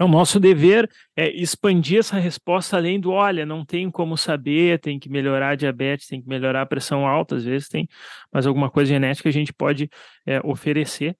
[0.00, 4.80] É o nosso dever é expandir essa resposta além do olha, não tem como saber,
[4.80, 7.88] tem que melhorar a diabetes, tem que melhorar a pressão alta, às vezes tem,
[8.32, 9.88] mas alguma coisa genética a gente pode
[10.26, 11.16] é, oferecer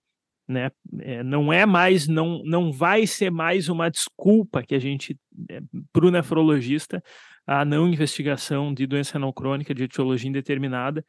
[0.46, 0.70] né?
[1.00, 5.18] É, não é mais, não, não vai ser mais uma desculpa que a gente,
[5.50, 5.60] é,
[5.92, 7.02] para o nefrologista,
[7.46, 11.04] a não investigação de doença renal crônica de etiologia indeterminada.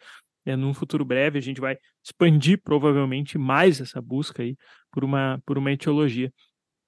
[0.45, 4.55] É, num futuro breve, a gente vai expandir provavelmente mais essa busca aí
[4.91, 6.31] por uma, por uma etiologia.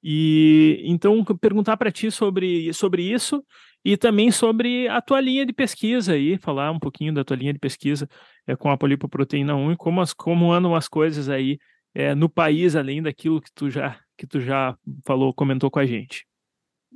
[0.04, 3.44] E então perguntar para ti sobre, sobre isso
[3.84, 7.54] e também sobre a tua linha de pesquisa aí, falar um pouquinho da tua linha
[7.54, 8.08] de pesquisa
[8.46, 11.58] é, com a polipoproteína 1 e como, as, como andam as coisas aí
[11.96, 15.86] é, no país, além daquilo que tu já que tu já falou, comentou com a
[15.86, 16.26] gente?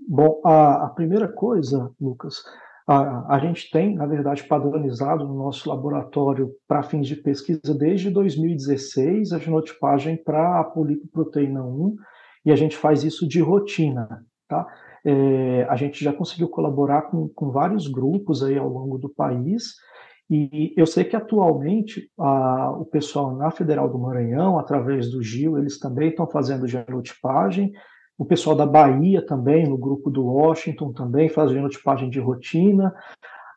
[0.07, 2.43] Bom, a, a primeira coisa, Lucas,
[2.92, 8.10] a, a, gente tem, na verdade, padronizado no nosso laboratório para fins de pesquisa desde
[8.10, 11.96] 2016 a genotipagem para a polipoproteína 1
[12.46, 14.68] e a gente faz isso de rotina, tá?
[15.06, 19.76] É, a gente já conseguiu colaborar com, com vários grupos aí ao longo do país
[20.30, 25.58] e eu sei que atualmente a, o pessoal na Federal do Maranhão, através do Gil,
[25.58, 27.72] eles também estão fazendo genotipagem.
[28.22, 32.93] O pessoal da Bahia também, no grupo do Washington, também faz genotipagem de rotina.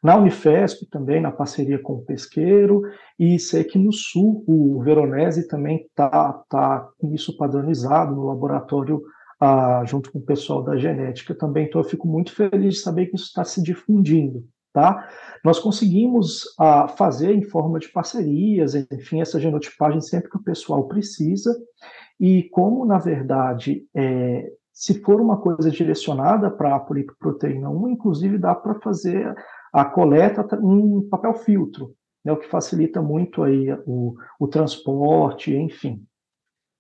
[0.03, 2.81] Na Unifesp também, na parceria com o Pesqueiro.
[3.19, 9.03] E sei que no Sul, o Veronese também está tá com isso padronizado no laboratório
[9.39, 11.67] ah, junto com o pessoal da genética também.
[11.67, 14.47] Então, eu fico muito feliz de saber que isso está se difundindo.
[14.75, 15.09] Tá?
[15.45, 20.89] Nós conseguimos ah, fazer em forma de parcerias, enfim, essa genotipagem sempre que o pessoal
[20.89, 21.57] precisa,
[22.19, 28.37] e como, na verdade, é, Se for uma coisa direcionada para a polipoproteína 1, inclusive
[28.37, 29.33] dá para fazer
[29.73, 31.95] a coleta em papel filtro,
[32.25, 36.05] né, o que facilita muito aí o, o transporte, enfim.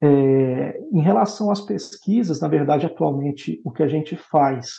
[0.02, 4.72] É, em relação às pesquisas, na verdade, atualmente, o que a gente faz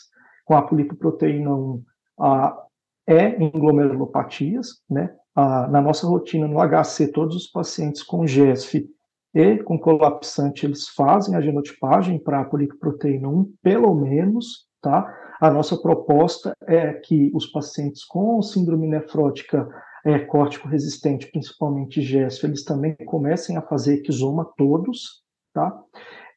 [0.43, 1.83] com a polipoproteína 1
[2.19, 2.65] a,
[3.07, 5.13] é em glomerulopatias, né?
[5.35, 8.87] A, na nossa rotina, no HC, todos os pacientes com GESF
[9.33, 15.13] e com colapsante, eles fazem a genotipagem para a polipoproteína 1, pelo menos, tá?
[15.41, 19.67] A nossa proposta é que os pacientes com síndrome nefrótica
[20.05, 25.77] é, córtico-resistente, principalmente GESF, eles também comecem a fazer exoma todos, tá?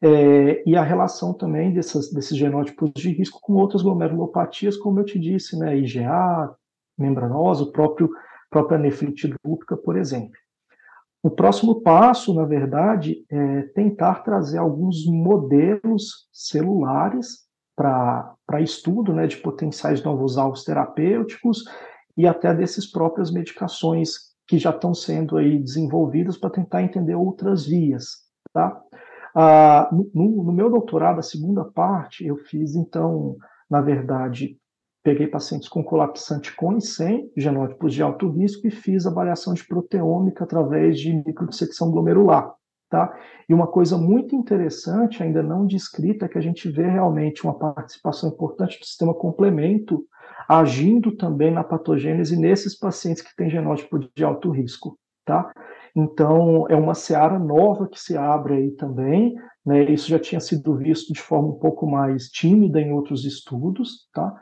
[0.01, 5.05] É, e a relação também dessas, desses genótipos de risco com outras glomerulopatias, como eu
[5.05, 6.55] te disse, né, IgA,
[6.97, 8.11] membranosa, o próprio
[8.51, 10.37] própria nefrite lúpica, por exemplo.
[11.23, 17.47] O próximo passo, na verdade, é tentar trazer alguns modelos celulares
[17.77, 21.65] para estudo né, de potenciais novos alvos terapêuticos
[22.17, 27.67] e até desses próprias medicações que já estão sendo aí desenvolvidas para tentar entender outras
[27.67, 28.81] vias, tá?
[29.41, 33.37] Ah, no, no, meu doutorado, a segunda parte, eu fiz, então,
[33.71, 34.59] na verdade,
[35.01, 39.65] peguei pacientes com colapsante com e sem genótipos de alto risco e fiz avaliação de
[39.65, 42.53] proteômica através de microdissecção glomerular.
[42.91, 43.17] Tá?
[43.49, 47.57] E uma coisa muito interessante, ainda não descrita, é que a gente vê realmente uma
[47.57, 50.05] participação importante do sistema complemento
[50.49, 54.99] agindo também na patogênese nesses pacientes que têm genótipo de alto risco.
[55.25, 55.53] Tá?
[55.95, 59.35] Então, é uma seara nova que se abre aí também,
[59.65, 59.85] né?
[59.85, 64.35] Isso já tinha sido visto de forma um pouco mais tímida em outros estudos, tá?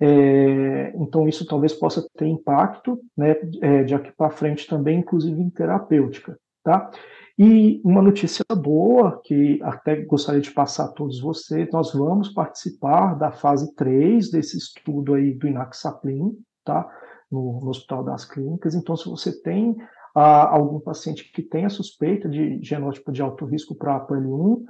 [0.00, 5.40] É, então, isso talvez possa ter impacto, né, é, de aqui para frente também, inclusive
[5.40, 6.90] em terapêutica, tá?
[7.36, 13.14] E uma notícia boa, que até gostaria de passar a todos vocês, nós vamos participar
[13.14, 16.88] da fase 3 desse estudo aí do Inaxaplin, tá?
[17.30, 18.74] No, no Hospital das Clínicas.
[18.74, 19.76] Então, se você tem
[20.18, 24.64] a algum paciente que tenha suspeita de genótipo de alto risco para a PL1,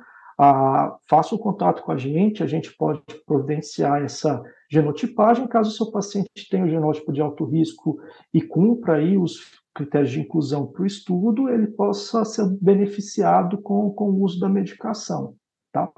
[1.08, 5.90] faça o contato com a gente, a gente pode providenciar essa genotipagem, caso o seu
[5.90, 7.98] paciente tenha o genótipo de alto risco
[8.32, 13.90] e cumpra aí os critérios de inclusão para o estudo, ele possa ser beneficiado com,
[13.90, 15.34] com o uso da medicação,
[15.72, 15.90] tá?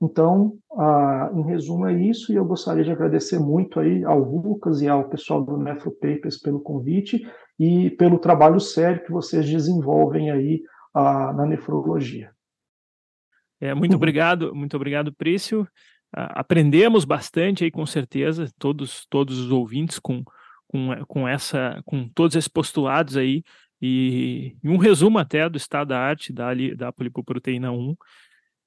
[0.00, 4.82] Então, ah, em resumo, é isso, e eu gostaria de agradecer muito aí ao Lucas
[4.82, 7.26] e ao pessoal do Nefro Papers pelo convite
[7.58, 10.62] e pelo trabalho sério que vocês desenvolvem aí
[10.94, 12.30] ah, na nefrologia.
[13.58, 13.96] É, muito uhum.
[13.96, 15.66] obrigado, muito obrigado, Prício.
[16.14, 20.22] Ah, aprendemos bastante aí, com certeza, todos, todos os ouvintes com,
[20.68, 23.42] com, com, essa, com todos esses postulados aí,
[23.80, 27.96] e, e um resumo até do estado da arte da, da polipoproteína 1.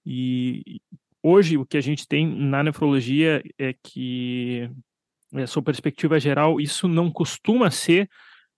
[0.06, 0.82] E
[1.24, 4.70] hoje o que a gente tem na nefrologia é que,
[5.34, 8.10] é, sob perspectiva geral, isso não costuma ser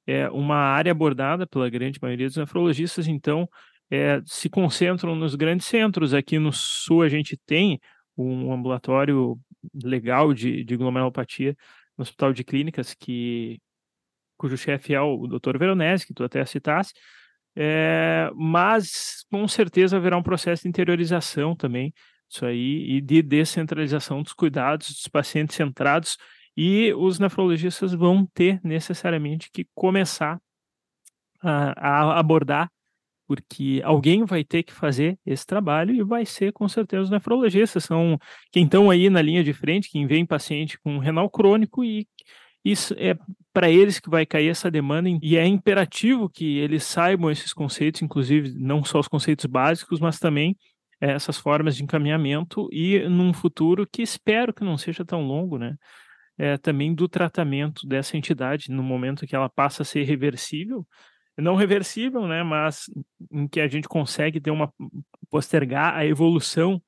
[0.08, 3.48] é, uma área abordada pela grande maioria dos nefrologistas, então
[3.90, 6.14] é, se concentram nos grandes centros.
[6.14, 7.80] Aqui no sul a gente tem
[8.18, 9.38] um ambulatório
[9.84, 11.56] legal de, de glomerulopatia
[11.98, 13.60] no Hospital de Clínicas, que,
[14.38, 15.58] cujo chefe é o Dr.
[15.58, 16.94] Veronese, que tu até citasse,
[17.56, 21.94] é, mas com certeza haverá um processo de interiorização também
[22.32, 26.18] isso aí, e de descentralização dos cuidados dos pacientes centrados,
[26.56, 30.40] e os nefrologistas vão ter necessariamente que começar
[31.42, 31.72] a,
[32.16, 32.70] a abordar,
[33.28, 37.86] porque alguém vai ter que fazer esse trabalho e vai ser com certeza os nefrologistas,
[37.86, 38.18] são
[38.52, 42.08] quem estão aí na linha de frente, quem vem paciente com renal crônico e
[42.64, 43.18] isso é
[43.52, 48.02] para eles que vai cair essa demanda e é imperativo que eles saibam esses conceitos,
[48.02, 50.56] inclusive não só os conceitos básicos, mas também
[51.10, 55.76] essas formas de encaminhamento e num futuro que espero que não seja tão longo, né?
[56.38, 60.88] É, também do tratamento dessa entidade no momento que ela passa a ser reversível,
[61.38, 62.44] não reversível, né?
[62.44, 62.86] Mas
[63.32, 64.72] em que a gente consegue ter uma
[65.30, 66.82] postergar a evolução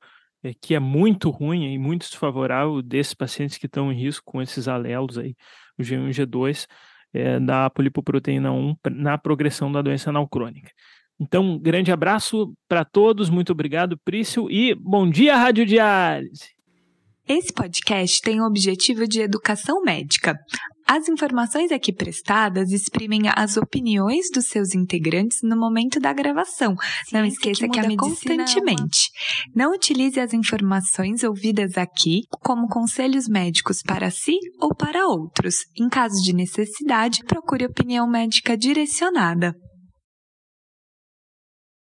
[0.43, 4.41] é, que é muito ruim e muito desfavorável desses pacientes que estão em risco com
[4.41, 5.35] esses alelos aí,
[5.77, 6.67] o G1 e G2
[7.13, 10.71] é, da polipoproteína 1 na progressão da doença anal crônica.
[11.19, 16.53] Então, um grande abraço para todos, muito obrigado, Prício, e bom dia, Rádio Diálise!
[17.27, 20.37] Esse podcast tem o objetivo de educação médica.
[20.85, 26.75] As informações aqui prestadas exprimem as opiniões dos seus integrantes no momento da gravação.
[26.75, 29.09] Ciência Não esqueça que, que a medicina constantemente.
[29.15, 29.67] É uma...
[29.67, 35.59] Não utilize as informações ouvidas aqui como conselhos médicos para si ou para outros.
[35.79, 39.55] Em caso de necessidade, procure opinião médica direcionada.